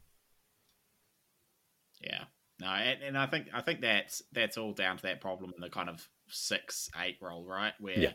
[2.01, 2.25] Yeah.
[2.61, 5.61] No, and, and I think I think that's that's all down to that problem in
[5.61, 7.73] the kind of six eight role, right?
[7.79, 8.13] Where Yeah.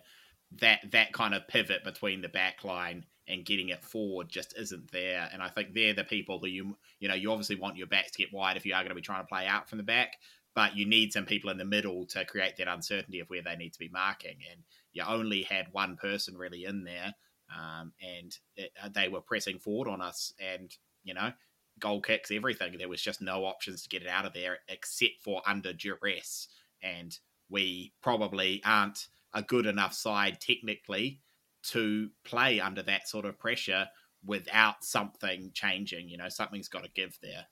[0.60, 4.92] that that kind of pivot between the back line and getting it forward just isn't
[4.92, 5.30] there.
[5.32, 8.12] And I think they're the people who you you know you obviously want your backs
[8.12, 9.84] to get wide if you are going to be trying to play out from the
[9.84, 10.18] back,
[10.56, 13.56] but you need some people in the middle to create that uncertainty of where they
[13.56, 14.38] need to be marking.
[14.52, 17.14] And you only had one person really in there,
[17.58, 21.32] um, and it, uh, they were pressing forward on us, and you know
[21.80, 22.78] goal kicks, everything.
[22.78, 26.48] There was just no options to get it out of there except for under duress.
[26.82, 27.18] And
[27.50, 31.22] we probably aren't a good enough side technically
[31.64, 33.88] to play under that sort of pressure
[34.26, 36.10] without something changing.
[36.10, 37.46] You know, something's got to give there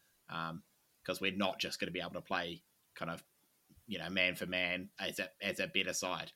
[1.04, 2.62] because we're not just going to be able to play
[2.96, 3.24] kind of,
[3.88, 6.32] you know, man for man as a, as a better side.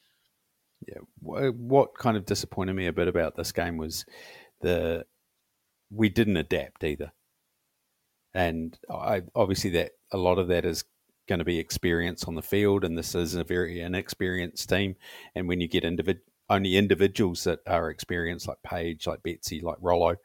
[0.88, 1.00] Yeah.
[1.20, 4.06] What kind of disappointed me a bit about this game was
[4.62, 5.06] the
[5.92, 7.12] we didn't adapt either,
[8.34, 10.84] and I obviously that a lot of that is
[11.28, 14.96] going to be experience on the field, and this is a very inexperienced team.
[15.34, 16.20] And when you get individ-
[16.50, 20.18] only individuals that are experienced, like Paige, like Betsy, like Rollo,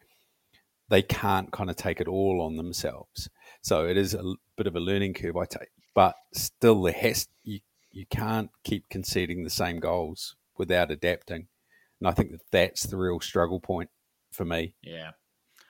[0.90, 3.30] they can't kind of take it all on themselves.
[3.62, 5.70] So it is a bit of a learning curve, I take.
[5.94, 7.60] But still, there has you
[7.92, 11.48] you can't keep conceding the same goals without adapting,
[12.00, 13.88] and I think that that's the real struggle point
[14.30, 14.74] for me.
[14.82, 15.12] Yeah,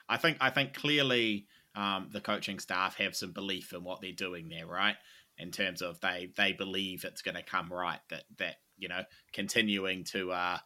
[0.09, 4.11] I think I think clearly um, the coaching staff have some belief in what they're
[4.11, 4.97] doing there, right?
[5.37, 8.01] In terms of they they believe it's going to come right.
[8.09, 10.57] That that you know continuing to uh,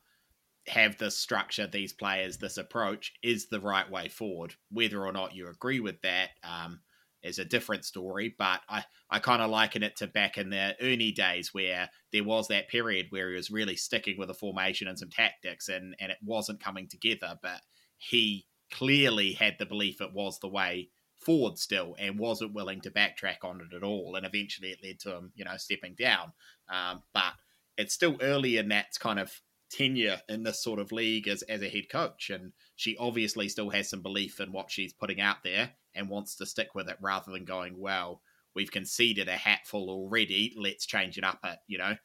[0.68, 4.56] have this structure, these players, this approach is the right way forward.
[4.72, 6.80] Whether or not you agree with that um,
[7.26, 8.34] is a different story.
[8.38, 12.24] But I I kind of liken it to back in the Ernie days where there
[12.24, 15.96] was that period where he was really sticking with a formation and some tactics, and
[16.00, 17.62] and it wasn't coming together, but
[17.98, 22.92] he clearly had the belief it was the way forward still and wasn't willing to
[22.92, 24.16] backtrack on it at all.
[24.16, 26.34] And eventually it led to him, you know, stepping down.
[26.70, 27.34] Um, but
[27.78, 31.62] it's still early in that kind of tenure in this sort of league as, as
[31.62, 32.30] a head coach.
[32.30, 36.36] And she obviously still has some belief in what she's putting out there and wants
[36.38, 38.22] to stick with it rather than going, well,
[38.56, 40.54] we've conceded a hatful already.
[40.58, 41.96] Let's change it up at, you know,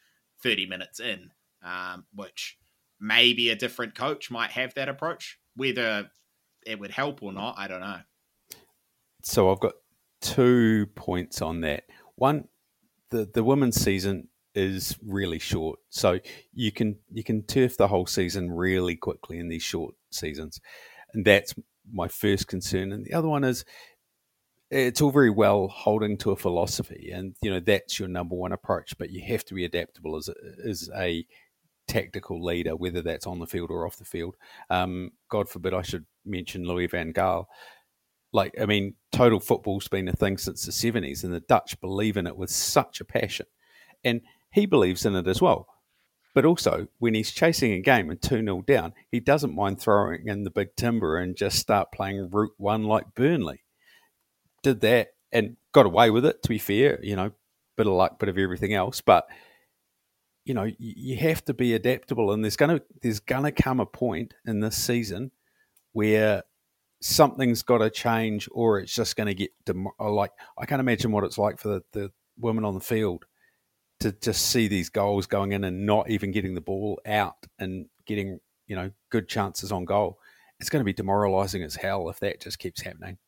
[0.43, 1.31] 30 minutes in,
[1.63, 2.59] um, which
[3.01, 5.39] maybe a different coach might have that approach.
[5.57, 6.11] Whether
[6.67, 8.01] it would help or not, I don't know.
[9.23, 9.75] So I've got
[10.21, 11.85] two points on that.
[12.17, 12.49] One,
[13.11, 16.19] the the women's season is really short, so
[16.53, 20.61] you can you can turf the whole season really quickly in these short seasons,
[21.13, 21.55] and that's
[21.93, 22.93] my first concern.
[22.93, 23.65] And the other one is
[24.71, 28.53] it's all very well holding to a philosophy, and you know that's your number one
[28.53, 30.35] approach, but you have to be adaptable as a,
[30.69, 31.27] as a
[31.89, 34.37] tactical leader, whether that's on the field or off the field.
[34.71, 37.47] Um, God forbid I should mention Louis van Gaal.
[38.33, 42.17] Like, I mean, total football's been a thing since the 70s, and the Dutch believe
[42.17, 43.47] in it with such a passion.
[44.05, 44.21] And
[44.53, 45.67] he believes in it as well.
[46.35, 50.29] But also, when he's chasing a game and 2 0 down, he doesn't mind throwing
[50.29, 53.65] in the big timber and just start playing Route 1 like Burnley.
[54.63, 57.33] Did that and got away with it, to be fair, you know,
[57.77, 59.01] bit of luck, bit of everything else.
[59.01, 59.27] But
[60.45, 64.35] you know, you, have to be adaptable, and there's gonna there's gonna come a point
[64.47, 65.31] in this season
[65.93, 66.43] where
[67.01, 71.13] something's got to change, or it's just going to get dem- like I can't imagine
[71.13, 73.25] what it's like for the, the women on the field
[74.01, 77.87] to just see these goals going in and not even getting the ball out and
[78.07, 80.19] getting you know good chances on goal.
[80.59, 83.19] It's going to be demoralising as hell if that just keeps happening.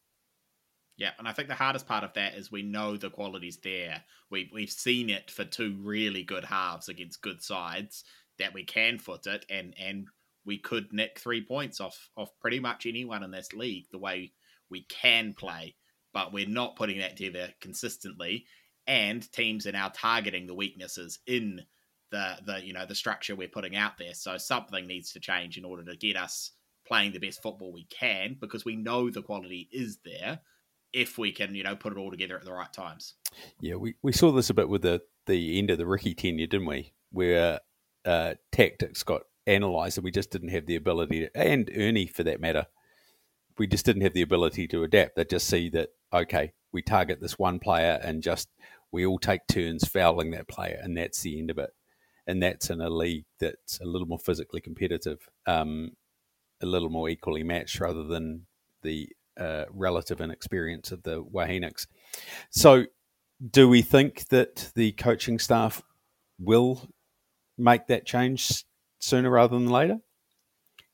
[0.96, 4.02] Yeah, and I think the hardest part of that is we know the quality's there.
[4.30, 8.04] We we've seen it for two really good halves against good sides
[8.38, 10.06] that we can foot it, and and
[10.44, 14.32] we could nick three points off off pretty much anyone in this league the way
[14.70, 15.74] we can play,
[16.12, 18.46] but we're not putting that together consistently.
[18.86, 21.62] And teams are now targeting the weaknesses in
[22.10, 24.14] the the you know the structure we're putting out there.
[24.14, 26.52] So something needs to change in order to get us
[26.86, 30.40] playing the best football we can because we know the quality is there
[30.92, 33.14] if we can you know put it all together at the right times.
[33.60, 36.46] Yeah, we, we saw this a bit with the the end of the Ricky tenure,
[36.46, 36.92] didn't we?
[37.10, 37.60] Where
[38.04, 42.22] uh, tactics got analysed and we just didn't have the ability, to, and Ernie for
[42.24, 42.66] that matter,
[43.58, 45.16] we just didn't have the ability to adapt.
[45.16, 48.48] They just see that okay, we target this one player and just
[48.92, 51.70] we all take turns fouling that player, and that's the end of it.
[52.26, 55.92] And that's in a league that's a little more physically competitive, um,
[56.62, 58.46] a little more equally matched, rather than
[58.82, 59.08] the
[59.40, 61.86] uh, relative inexperience of the Wāhinix.
[62.50, 62.84] So,
[63.50, 65.82] do we think that the coaching staff
[66.38, 66.88] will
[67.58, 68.64] make that change
[69.00, 69.98] sooner rather than later?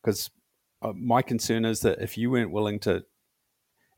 [0.02, 0.30] Because
[0.80, 3.04] uh, my concern is that if you weren't willing to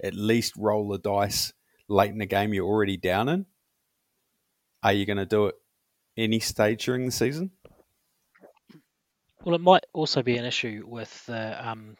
[0.03, 1.53] at least roll the dice
[1.91, 3.47] late in the game you're already down in,
[4.83, 5.57] are you going to do it
[6.17, 7.51] any stage during the season?
[9.45, 11.97] Well, it might also be an issue with the um,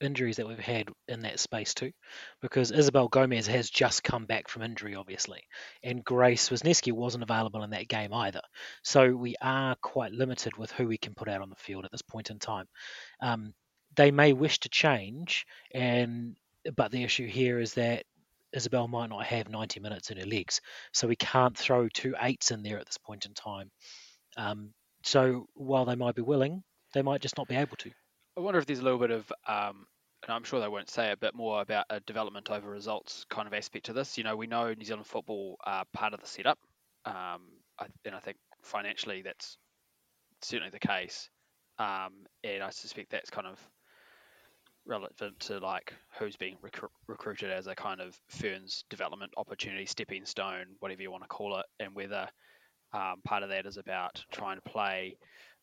[0.00, 1.92] injuries that we've had in that space too,
[2.40, 5.42] because Isabel Gomez has just come back from injury, obviously,
[5.82, 8.42] and Grace Wisniewski wasn't available in that game either.
[8.82, 11.90] So we are quite limited with who we can put out on the field at
[11.90, 12.66] this point in time.
[13.20, 13.54] Um,
[13.96, 16.36] they may wish to change, and
[16.76, 18.04] but the issue here is that
[18.54, 20.60] Isabel might not have 90 minutes in her legs,
[20.92, 23.70] so we can't throw two eights in there at this point in time.
[24.36, 24.70] Um,
[25.02, 27.90] so while they might be willing, they might just not be able to.
[28.36, 29.86] I wonder if there's a little bit of, um,
[30.22, 33.46] and I'm sure they won't say a bit more about a development over results kind
[33.46, 34.16] of aspect to this.
[34.16, 36.58] You know, we know New Zealand football are part of the setup,
[37.04, 37.42] um,
[38.04, 39.58] and I think financially that's
[40.42, 41.28] certainly the case.
[41.78, 43.58] Um, and I suspect that's kind of
[44.86, 50.24] relevant to like who's being recru- recruited as a kind of Ferns development opportunity, stepping
[50.24, 52.28] stone, whatever you want to call it, and whether
[52.92, 55.16] um, part of that is about trying to play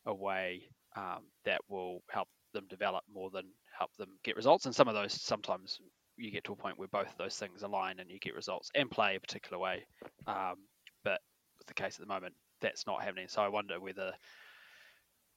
[0.05, 0.63] a way
[0.95, 3.45] um, that will help them develop more than
[3.77, 4.65] help them get results.
[4.65, 5.79] And some of those sometimes
[6.17, 8.69] you get to a point where both of those things align and you get results
[8.75, 9.85] and play a particular way.
[10.27, 10.55] Um,
[11.03, 11.19] but
[11.57, 13.27] with the case at the moment, that's not happening.
[13.27, 14.11] So I wonder whether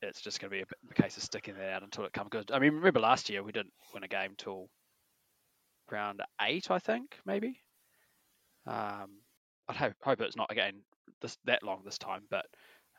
[0.05, 2.51] it's just going to be a, case of sticking that out until it comes good.
[2.53, 4.69] I mean, remember last year we didn't win a game till
[5.91, 7.61] round eight, I think, maybe.
[8.67, 9.21] Um,
[9.69, 10.81] I hope, hope it's not again
[11.21, 12.47] this that long this time, but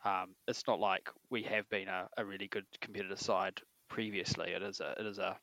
[0.04, 4.52] um, it's not like we have been a, a really good competitive side previously.
[4.52, 5.38] It is a it is a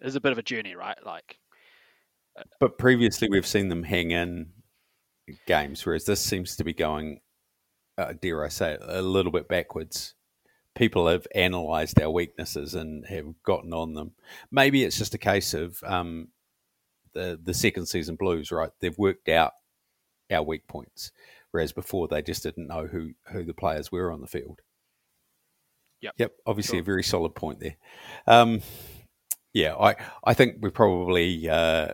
[0.00, 0.98] it is a bit of a journey, right?
[1.04, 1.38] Like,
[2.58, 4.50] but previously we've seen them hang in
[5.46, 7.20] games, whereas this seems to be going,
[7.98, 10.14] uh, dare I say, it, a little bit backwards.
[10.80, 14.12] People have analysed our weaknesses and have gotten on them.
[14.50, 16.28] Maybe it's just a case of um,
[17.12, 18.70] the the second season blues, right?
[18.80, 19.52] They've worked out
[20.30, 21.12] our weak points,
[21.50, 24.60] whereas before they just didn't know who who the players were on the field.
[26.00, 26.14] Yep.
[26.16, 26.32] Yep.
[26.46, 26.80] Obviously, Sure.
[26.82, 27.76] a very solid point there.
[28.26, 28.62] Um,
[29.52, 31.88] yeah, I I think we probably uh,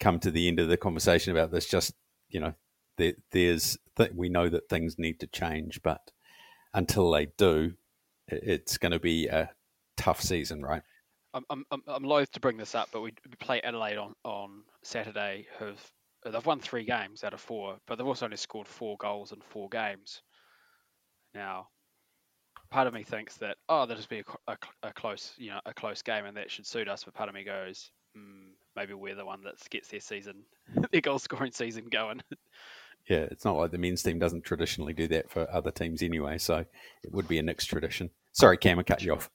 [0.00, 1.66] come to the end of the conversation about this.
[1.66, 1.92] Just
[2.30, 2.54] you know,
[2.96, 6.10] there, there's th- we know that things need to change, but
[6.72, 7.74] until they do,
[8.28, 9.50] it's going to be a
[9.96, 10.82] tough season, right?
[11.34, 15.46] I'm, I'm I'm loath to bring this up, but we play Adelaide on on Saturday.
[15.58, 15.92] Who've
[16.24, 19.40] they've won three games out of four, but they've also only scored four goals in
[19.40, 20.20] four games.
[21.34, 21.68] Now,
[22.70, 25.60] part of me thinks that oh, that'll just be a, a, a close you know
[25.64, 27.04] a close game, and that should suit us.
[27.04, 30.44] But part of me goes, mm, maybe we're the one that gets their season,
[30.92, 32.20] their goal scoring season going.
[33.08, 36.38] Yeah, it's not like the men's team doesn't traditionally do that for other teams anyway,
[36.38, 36.64] so
[37.02, 38.10] it would be a Nix tradition.
[38.32, 39.30] Sorry, Cam, I cut you off.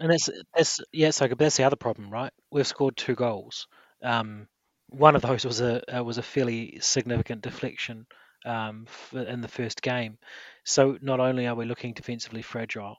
[0.00, 2.32] And that's that's yeah, so that's the other problem, right?
[2.50, 3.66] We've scored two goals.
[4.02, 4.46] Um,
[4.88, 8.06] one of those was a uh, was a fairly significant deflection
[8.46, 10.16] um, in the first game.
[10.64, 12.96] So not only are we looking defensively fragile,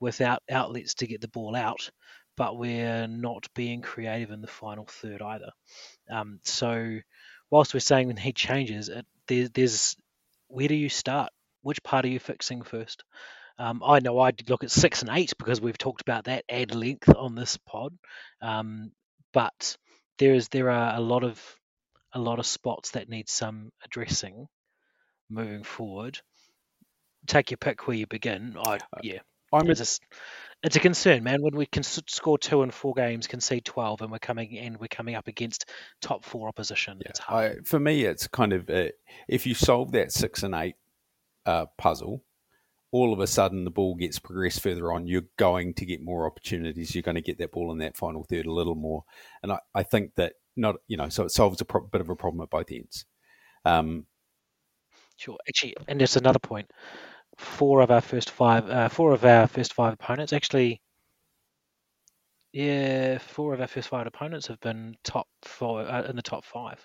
[0.00, 1.90] without outlets to get the ball out,
[2.36, 5.50] but we're not being creative in the final third either.
[6.10, 6.98] Um, so
[7.50, 9.96] whilst we're saying we need changes, it, there, there's
[10.48, 11.30] where do you start?
[11.62, 13.04] Which part are you fixing first?
[13.58, 16.74] Um, I know I'd look at six and eight because we've talked about that at
[16.74, 17.92] length on this pod.
[18.40, 18.92] Um,
[19.32, 19.76] but
[20.18, 21.42] there is there are a lot of
[22.12, 24.46] a lot of spots that need some addressing
[25.28, 26.18] moving forward.
[27.26, 28.56] Take your pick where you begin.
[28.58, 29.18] I yeah,
[29.52, 30.02] I'm it's, just,
[30.62, 31.42] it's a concern, man.
[31.42, 34.88] When we can score two in four games, concede twelve, and we're coming and we're
[34.88, 35.70] coming up against
[36.00, 37.00] top four opposition.
[37.06, 37.58] It's hard.
[37.60, 38.88] I, for me, it's kind of uh,
[39.28, 40.76] if you solve that six and eight
[41.46, 42.24] uh, puzzle,
[42.90, 45.06] all of a sudden the ball gets progressed further on.
[45.06, 46.94] You're going to get more opportunities.
[46.94, 49.04] You're going to get that ball in that final third a little more.
[49.42, 52.08] And I, I think that not you know so it solves a pro- bit of
[52.08, 53.04] a problem at both ends.
[53.64, 54.06] Um,
[55.18, 55.36] Sure.
[55.48, 56.70] Actually, and there's another point.
[57.38, 60.82] Four of our first five, uh, four of our first five opponents actually.
[62.52, 66.44] Yeah, four of our first five opponents have been top four uh, in the top
[66.44, 66.84] five.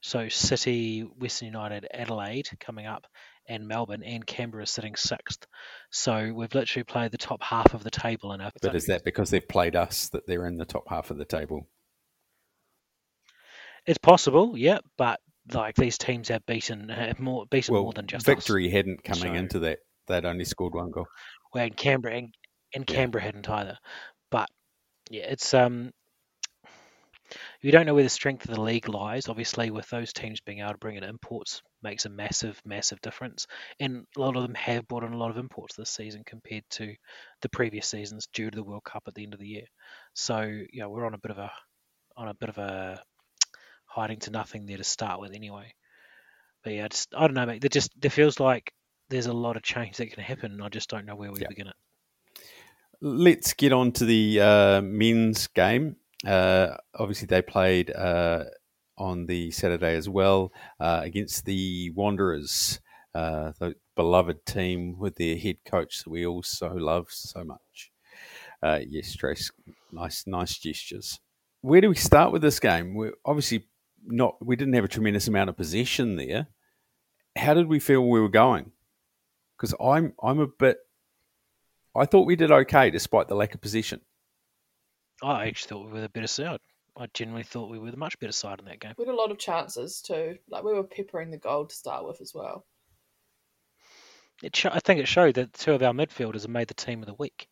[0.00, 3.06] So City, Western United, Adelaide coming up,
[3.48, 5.46] and Melbourne and Canberra sitting sixth.
[5.90, 8.50] So we've literally played the top half of the table in our.
[8.60, 11.24] But is that because they've played us that they're in the top half of the
[11.24, 11.68] table?
[13.86, 15.20] It's possible, yeah, but
[15.52, 18.34] like these teams have beaten have more beaten Well, more than just us.
[18.34, 19.78] victory hadn't coming So- into that.
[20.08, 21.06] They'd only scored one goal.
[21.52, 22.34] Well, and Canberra and,
[22.74, 22.94] and Yeah.
[22.96, 23.76] Canberra hadn't either.
[24.30, 24.48] But
[25.10, 25.92] yeah, it's um
[27.60, 29.28] you don't know where the strength of the league lies.
[29.28, 33.48] Obviously, with those teams being able to bring in imports makes a massive, massive difference.
[33.80, 36.62] And a lot of them have brought in a lot of imports this season compared
[36.70, 36.94] to
[37.42, 39.64] the previous seasons due to the World Cup at the end of the year.
[40.14, 41.50] So yeah, we're on a bit of a
[42.16, 43.02] on a bit of a
[43.96, 45.72] hiding to nothing there to start with anyway.
[46.62, 47.62] But yeah, it's, I don't know, mate.
[47.62, 48.72] There just there feels like
[49.08, 51.40] there's a lot of change that can happen, and I just don't know where we
[51.40, 51.48] Yeah.
[51.48, 51.76] begin it.
[53.00, 55.96] Let's get on to the uh, men's game.
[56.26, 58.44] Uh, obviously, they played uh,
[58.98, 62.80] on the Saturday as well uh, against the Wanderers,
[63.14, 67.92] uh, the beloved team with their head coach that we all so love so much.
[68.62, 69.50] Uh, yes, Trace,
[69.92, 71.20] nice, nice gestures.
[71.60, 72.94] Where do we start with this game?
[72.94, 73.66] We're obviously
[74.06, 74.44] not.
[74.44, 76.48] We didn't have a tremendous amount of possession there.
[77.36, 78.72] How did we feel we were going?
[79.56, 80.78] Because I'm, I'm a bit
[81.96, 84.00] I thought we did okay despite the lack of possession.
[85.22, 86.60] I actually thought we were the better side.
[86.96, 88.92] I genuinely thought we were the much better side in that game.
[88.98, 90.36] We had a lot of chances too.
[90.48, 92.66] Like we were peppering the goal to start with as well.
[94.42, 97.00] It sho- I think it showed that two of our midfielders have made the team
[97.00, 97.48] of the week.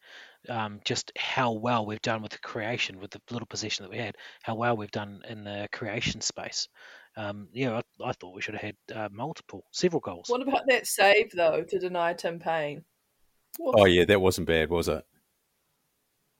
[0.49, 3.99] Um, just how well we've done with the creation, with the little position that we
[3.99, 6.68] had, how well we've done in the creation space.
[7.16, 10.28] Um, yeah, I, I thought we should have had uh, multiple, several goals.
[10.28, 12.84] What about that save though to deny Tim Payne?
[13.61, 13.74] Oof.
[13.76, 15.05] Oh yeah, that wasn't bad, was it?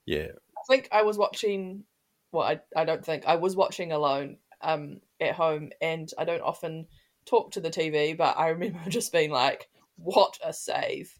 [0.05, 0.27] Yeah,
[0.57, 1.83] I think I was watching.
[2.31, 6.41] Well, I I don't think I was watching alone um at home, and I don't
[6.41, 6.87] often
[7.25, 11.17] talk to the TV, but I remember just being like, "What a save!"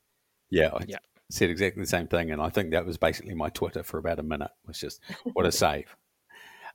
[0.49, 0.97] yeah, I Yeah.
[1.29, 4.19] Said exactly the same thing, and I think that was basically my Twitter for about
[4.19, 4.51] a minute.
[4.67, 5.01] Was just
[5.33, 5.95] what a save.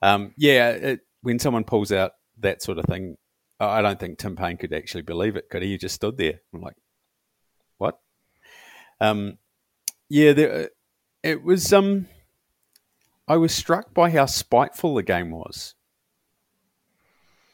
[0.03, 3.17] Um, yeah, it, when someone pulls out that sort of thing,
[3.59, 5.49] I I don't think Tim Payne could actually believe it.
[5.51, 5.71] Could he?
[5.71, 6.41] He just stood there.
[6.53, 6.77] I'm like,
[7.79, 7.99] what?
[9.01, 9.39] Um,
[10.09, 10.71] yeah, there,
[11.23, 11.73] it was.
[11.73, 12.09] Um,
[13.29, 15.75] I was struck by how spiteful the game was.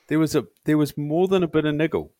[0.08, 2.12] There was a there was more than a bit of niggle.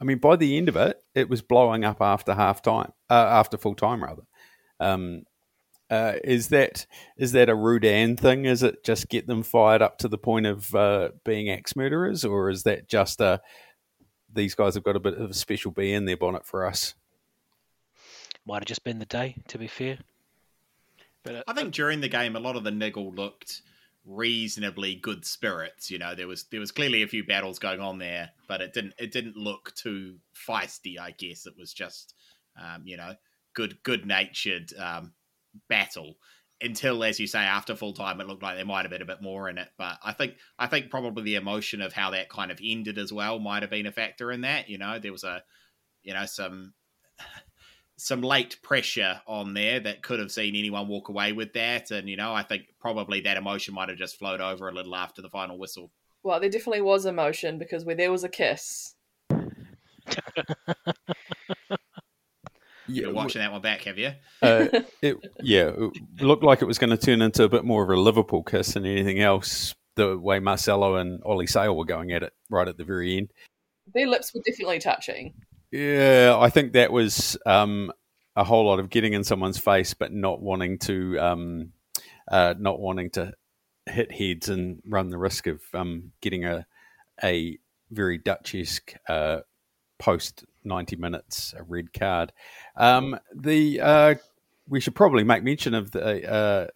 [0.00, 3.14] I mean, by the end of it, it was blowing up after half time, uh,
[3.14, 4.22] after full time rather.
[4.80, 5.24] Um,
[5.90, 6.86] uh, is that
[7.16, 8.44] is that a Rudan thing?
[8.44, 12.24] Is it just get them fired up to the point of uh, being axe murderers,
[12.24, 13.40] or is that just a
[14.32, 16.94] these guys have got a bit of a special bee in their bonnet for us?
[18.46, 19.98] Might have just been the day, to be fair.
[21.22, 23.62] But it, I think during the game, a lot of the niggle looked
[24.08, 25.90] reasonably good spirits.
[25.90, 28.72] You know, there was there was clearly a few battles going on there, but it
[28.72, 30.98] didn't it didn't look too feisty.
[30.98, 32.14] I guess it was just
[32.60, 33.14] um, you know
[33.54, 35.12] good good natured um,
[35.68, 36.14] battle.
[36.60, 39.04] Until, as you say, after full time, it looked like there might have been a
[39.06, 39.68] bit more in it.
[39.78, 43.12] But I think I think probably the emotion of how that kind of ended as
[43.12, 44.68] well might have been a factor in that.
[44.68, 45.44] You know, there was a
[46.02, 46.74] you know some
[47.98, 51.90] some late pressure on there that could have seen anyone walk away with that.
[51.90, 54.94] And, you know, I think probably that emotion might have just flowed over a little
[54.94, 55.90] after the final whistle.
[56.22, 58.94] Well, there definitely was emotion because where there was a kiss,
[62.90, 64.12] You're watching that one back, have you?
[64.40, 64.66] uh,
[65.02, 67.90] it, yeah, it looked like it was going to turn into a bit more of
[67.90, 69.74] a Liverpool kiss than anything else.
[69.96, 73.30] The way Marcelo and Oli Sail were going at it right at the very end.
[73.94, 75.34] their lips were definitely touching.
[75.70, 77.92] Yeah, I think that was um,
[78.36, 81.72] a whole lot of getting in someone's face, but not wanting to, um,
[82.30, 83.32] uh, not wanting to
[83.86, 86.66] hit heads and run the risk of um, getting a
[87.24, 87.58] a
[87.90, 89.40] very Dutch-esque uh,
[89.98, 92.32] post ninety minutes a red card.
[92.76, 94.14] Um, the uh,
[94.68, 96.66] we should probably make mention of the uh,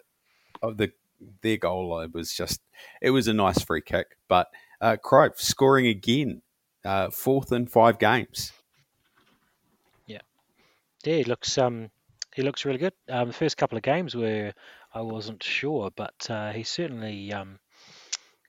[0.61, 0.91] of the
[1.41, 1.99] their goal.
[2.01, 2.61] It was just
[3.01, 4.49] it was a nice free kick, but
[4.81, 4.97] uh,
[5.35, 6.41] scoring again,
[6.85, 8.51] uh, fourth in five games.
[11.03, 11.89] Yeah, he looks um
[12.35, 12.93] he looks really good.
[13.09, 14.53] Um, the first couple of games where
[14.93, 17.59] I wasn't sure, but uh, he certainly um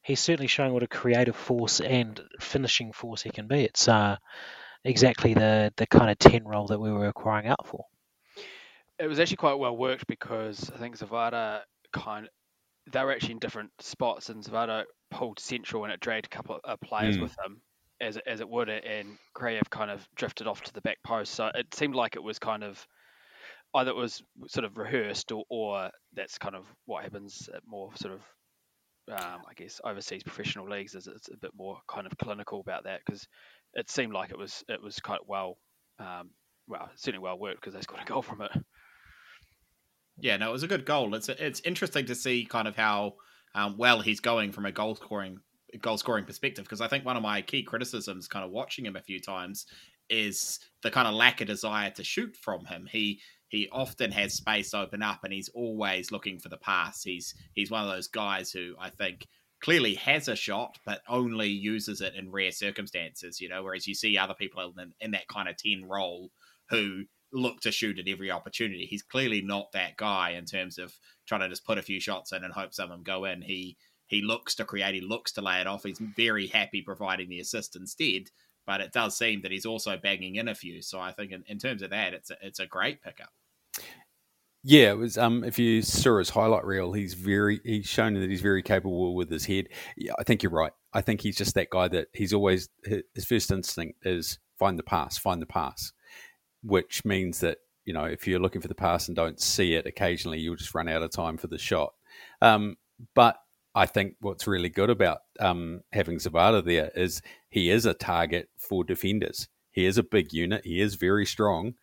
[0.03, 3.65] he's certainly showing what a creative force and finishing force he can be.
[3.65, 4.17] It's uh
[4.85, 7.87] exactly the the kind of ten role that we were acquiring out for.
[8.99, 12.29] it was actually quite well worked because I think Zawada kind
[12.93, 16.61] they were actually in different spots and Zawada pulled central and it dragged a couple
[16.63, 17.23] of players Mm.
[17.23, 17.61] with him.
[18.01, 21.35] As as it would, and Kraev kind of drifted off to the back post.
[21.35, 22.87] So it seemed like it was kind of
[23.75, 27.91] either it was sort of rehearsed or, or that's kind of what happens at more
[27.97, 28.21] sort of
[29.11, 32.85] um, I guess overseas professional leagues is it's a bit more kind of clinical about
[32.85, 33.27] that because
[33.75, 35.59] it seemed like it was it was quite well
[35.99, 36.31] um,
[36.67, 38.53] well certainly well worked because they scored a goal from it.
[40.19, 41.15] Yeah, no, it was a good goal.
[41.15, 43.15] It's it's interesting to see kind of how
[43.55, 45.39] um, well he's going from a goal scoring
[45.79, 48.97] goal scoring perspective because I think one of my key criticisms, kind of watching him
[48.97, 49.67] a few times,
[50.11, 52.87] is the kind of lack of desire to shoot from him.
[52.91, 57.03] He he often has space open up and he's always looking for the pass.
[57.03, 59.27] He's he's one of those guys who I think
[59.63, 63.95] clearly has a shot but only uses it in rare circumstances, you know, whereas you
[63.95, 66.31] see other people in, in that kind of 10 role
[66.69, 68.87] who look to shoot at every opportunity.
[68.87, 70.95] He's clearly not that guy in terms of
[71.27, 73.41] trying to just put a few shots in and hope some of them go in.
[73.41, 73.77] He
[74.07, 75.85] he looks to create, he looks to lay it off.
[75.85, 78.31] He's very happy providing the assist instead.
[78.67, 80.81] But it does seem that he's also banging in a few.
[80.81, 83.31] So I think in, in terms of that, it's a, it's a great pickup.
[84.67, 85.19] Yeah, it was.
[85.19, 87.61] Um, if you saw his highlight reel, he's very.
[87.65, 89.69] He's shown that he's very capable with his head.
[89.95, 90.73] Yeah, I think you're right.
[90.95, 94.83] I think he's just that guy that he's always his first instinct is find the
[94.83, 95.93] pass, find the pass,
[96.63, 99.85] which means that you know if you're looking for the pass and don't see it,
[99.85, 101.93] occasionally you'll just run out of time for the shot.
[102.41, 102.79] Um,
[103.15, 103.37] but
[103.75, 108.49] I think what's really good about um, having Zawada there is he is a target
[108.57, 109.49] for defenders.
[109.71, 110.65] He is a big unit.
[110.65, 111.75] He is very strong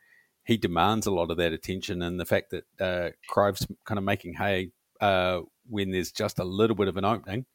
[0.44, 4.04] he demands a lot of that attention, and the fact that uh, Kraev's kind of
[4.04, 7.46] making hay uh, when there's just a little bit of an opening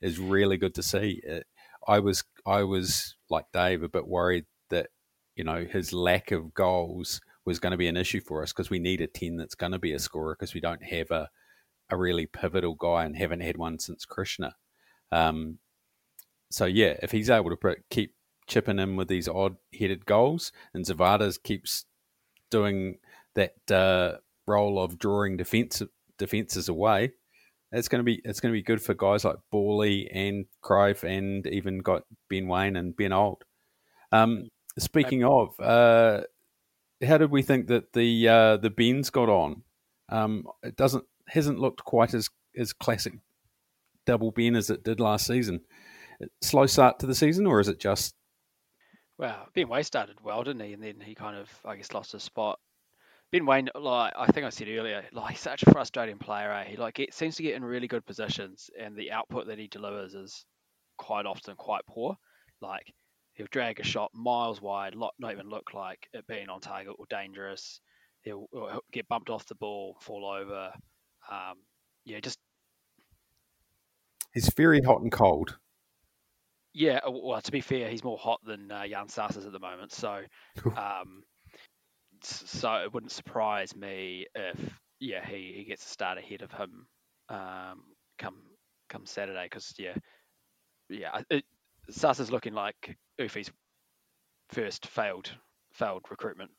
[0.00, 1.20] is really good to see.
[1.24, 1.46] It,
[1.86, 4.88] I was I was like Dave a bit worried that
[5.36, 8.70] you know his lack of goals was going to be an issue for us because
[8.70, 11.28] we need a ten that's going to be a scorer because we don't have a
[11.92, 14.56] a really pivotal guy and haven't had one since Krishna.
[15.12, 15.58] Um,
[16.50, 18.14] so yeah, if he's able to keep
[18.46, 21.84] chipping in with these odd headed goals, and Zawada's keeps
[22.50, 22.98] doing
[23.34, 24.16] that uh,
[24.46, 25.82] role of drawing defense
[26.18, 27.12] defenses away,
[27.72, 31.04] it's going to be it's going to be good for guys like Bawley and Kraev
[31.04, 33.44] and even got Ben Waine and Ben Old.
[34.12, 36.22] Um, speaking of, uh,
[37.06, 39.62] how did we think that the uh, the Bens got on?
[40.08, 43.14] Um, it doesn't hasn't looked quite as as classic
[44.04, 45.60] double Ben as it did last season.
[46.40, 48.14] Slow start to the season, or is it just
[49.18, 50.72] well, Ben Waine started well, didn't he?
[50.72, 52.58] And then he kind of, I guess, lost his spot.
[53.30, 56.50] Ben Waine, like I think I said earlier, like he's such a frustrating player.
[56.52, 56.64] Eh?
[56.64, 59.68] He like get, seems to get in really good positions, and the output that he
[59.68, 60.44] delivers is
[60.98, 62.16] quite often quite poor.
[62.60, 62.92] Like
[63.34, 67.06] he'll drag a shot miles wide, not even look like it being on target or
[67.08, 67.80] dangerous.
[68.22, 70.72] He'll, he'll get bumped off the ball, fall over.
[71.30, 71.58] Um,
[72.04, 72.38] yeah, just
[74.34, 75.58] he's very hot and cold.
[76.74, 79.92] Yeah, well, to be fair, he's more hot than uh, Yan Sasse at the moment,
[79.92, 80.22] so
[80.76, 81.22] um,
[82.22, 84.58] so it wouldn't surprise me if
[85.00, 86.86] yeah he, he gets a start ahead of him
[87.28, 87.82] um,
[88.18, 88.36] come
[88.88, 89.94] come Saturday because yeah
[90.88, 91.44] yeah it,
[91.90, 93.50] Sasse looking like Ufi's
[94.50, 95.30] first failed
[95.72, 96.50] failed recruitment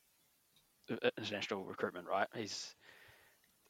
[1.17, 2.75] international recruitment right he's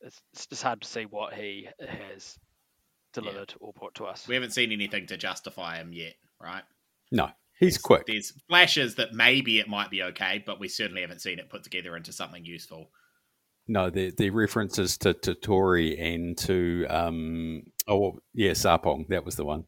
[0.03, 2.37] it's, it's just hard to see what he has
[3.13, 3.67] delivered yeah.
[3.67, 4.27] or put to us.
[4.27, 6.63] We haven't seen anything to justify him yet right?
[7.11, 7.29] No,
[7.59, 8.05] he's quick.
[8.05, 11.63] There's flashes that maybe it might be okay, but we certainly haven't seen it put
[11.63, 12.89] together into something useful.
[13.67, 19.35] No, the the references to, to Tori and to um oh yeah Sarpong that was
[19.35, 19.63] the one.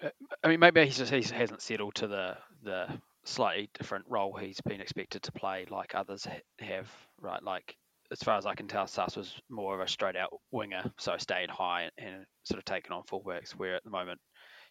[0.00, 0.10] Uh,
[0.44, 2.86] I mean, maybe he just he hasn't settled to the the
[3.24, 6.28] slightly different role he's been expected to play, like others
[6.60, 6.88] have.
[7.20, 7.76] Right, like
[8.10, 11.16] as far as I can tell, Sasse was more of a straight out winger, so
[11.18, 13.50] stayed high and sort of taken on full fullbacks.
[13.50, 14.20] Where at the moment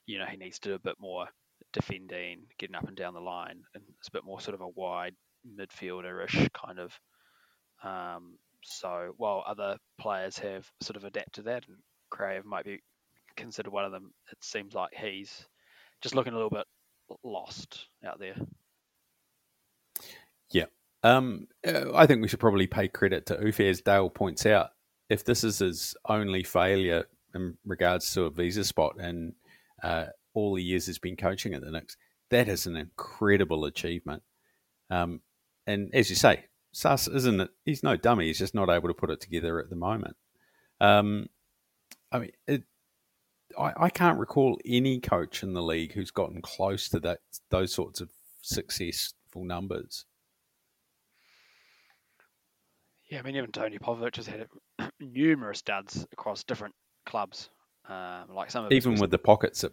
[0.07, 1.27] you know, he needs to do a bit more
[1.73, 4.69] defending, getting up and down the line, and it's a bit more sort of a
[4.69, 5.13] wide
[5.59, 6.99] midfielder-ish kind of.
[7.83, 11.77] Um, so while other players have sort of adapted that, and
[12.11, 12.79] Kraev might be
[13.35, 15.45] considered one of them, it seems like he's
[16.01, 16.65] just looking a little bit
[17.23, 18.35] lost out there.
[20.51, 20.65] Yeah.
[21.03, 24.71] Um, uh, I think we should probably pay credit to Ufe, as Dale points out.
[25.09, 29.33] If this is his only failure in regards to a visa spot and
[29.83, 31.97] uh, all the years he's been coaching at the Nix.
[32.29, 34.23] That is an incredible achievement.
[34.89, 35.21] Um,
[35.65, 37.49] and as you say, Sasse isn't it?
[37.65, 38.27] He's no dummy.
[38.27, 40.15] He's just not able to put it together at the moment.
[40.79, 41.27] Um,
[42.11, 42.63] I mean, it,
[43.57, 47.19] I, I can't recall any coach in the league who's gotten close to that
[47.49, 48.09] those sorts of
[48.41, 50.05] successful numbers.
[53.09, 54.47] Yeah, I mean, even Tony Popovich has had
[54.99, 57.49] numerous duds across different clubs.
[57.87, 59.71] Um, like some of even with the pockets that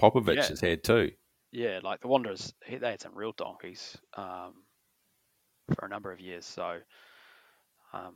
[0.00, 0.48] Popovich yeah.
[0.48, 1.10] has had too.
[1.50, 4.54] yeah, like the Wanderers, they had some real donkeys um,
[5.74, 6.44] for a number of years.
[6.44, 6.78] So,
[7.92, 8.14] um,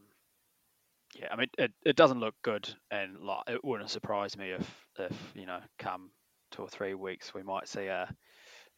[1.18, 4.86] yeah, I mean, it, it doesn't look good, and like, it wouldn't surprise me if,
[4.98, 6.10] if you know, come
[6.52, 8.06] two or three weeks, we might see uh,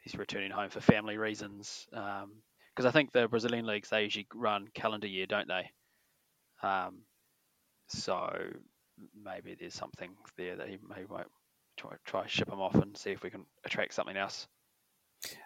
[0.03, 1.87] he's returning home for family reasons.
[1.91, 5.71] Because I think the Brazilian leagues they usually run calendar year, don't they?
[6.63, 7.03] Um,
[7.89, 8.33] so
[9.25, 11.27] maybe there's something there that he may might
[11.77, 14.47] try try ship him off and see if we can attract something else.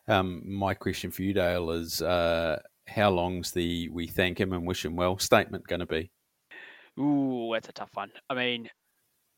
[0.08, 4.66] Um, my question for you, Dale, is uh, how long's the "we thank him and
[4.66, 6.10] wish him well" statement going to be?
[6.98, 8.10] Ooh, that's a tough one.
[8.30, 8.70] I mean,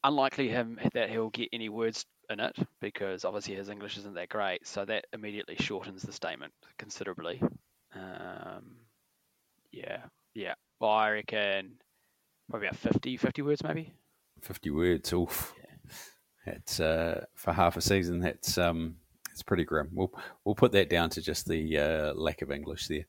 [0.05, 4.29] unlikely him that he'll get any words in it because obviously his English isn't that
[4.29, 7.43] great, so that immediately shortens the statement considerably.
[7.95, 8.76] Um,
[9.72, 10.03] yeah,
[10.35, 10.55] yeah.
[10.81, 11.72] Well, I reckon
[12.49, 13.93] probably about 50, 50 words maybe.
[14.41, 15.12] Fifty words.
[15.12, 15.53] Oof.
[16.47, 18.20] That's uh, for half a season.
[18.20, 18.97] That's um,
[19.33, 19.91] it's pretty grim.
[19.93, 20.12] We'll
[20.45, 23.07] we'll put that down to just the uh, lack of English there.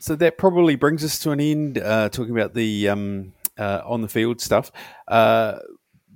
[0.00, 1.78] So that probably brings us to an end.
[1.78, 4.72] Uh, talking about the um, uh, on the field stuff.
[5.06, 5.58] Uh,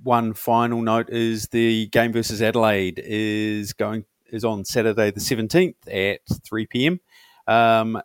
[0.03, 5.87] one final note is the game versus Adelaide is going is on Saturday the seventeenth
[5.87, 6.99] at three pm.
[7.47, 8.01] Um,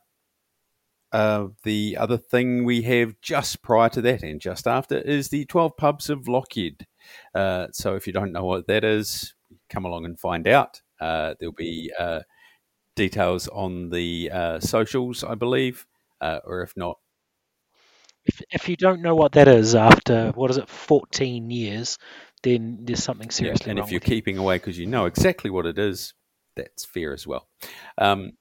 [1.15, 5.45] uh, the other thing we have just prior to that and just after is the
[5.45, 6.89] 12 pubs of Lockheed.
[7.33, 9.33] Uh, so if you don't know what that is,
[9.71, 10.83] come along and find out.
[11.01, 12.21] Uh, there'll be uh,
[12.97, 15.87] details on the uh, socials, I believe,
[16.21, 16.99] uh, or if not,
[18.27, 21.97] If, if you don't know what that is after what is it, 14 years,
[22.43, 24.17] then there's something yeah, seriously and wrong if you're with you.
[24.17, 26.15] keeping away because you know exactly what it is,
[26.57, 27.47] that's fair as well.
[27.99, 28.33] Um,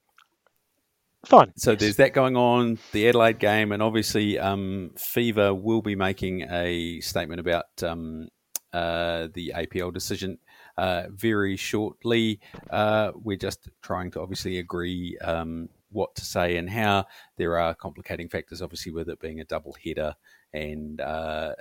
[1.25, 1.53] Fine.
[1.55, 1.79] So yes.
[1.79, 6.99] there's that going on, the Adelaide game, and obviously um, Fever will be making a
[6.99, 8.27] statement about um,
[8.73, 10.37] uh, the APL decision
[10.77, 12.41] uh, very shortly.
[12.69, 17.05] Uh, we're just trying to obviously agree um, what to say and how.
[17.37, 20.15] There are complicating factors, obviously, with it being a double header
[20.53, 21.53] and uh,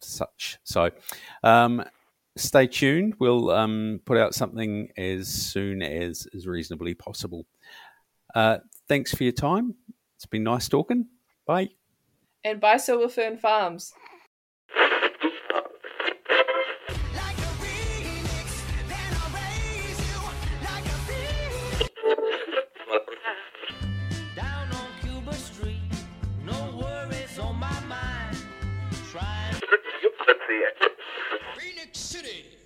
[0.00, 0.58] such.
[0.64, 0.90] So
[1.42, 1.82] um,
[2.36, 3.14] stay tuned.
[3.18, 7.46] We'll um, put out something as soon as is reasonably possible.
[8.34, 8.58] Uh,
[8.92, 9.74] thanks for your time.
[10.16, 11.06] It's been nice talking.
[11.46, 11.70] Bye.
[12.44, 13.94] And bye, Silver Fern Farms.
[31.56, 32.61] Phoenix, then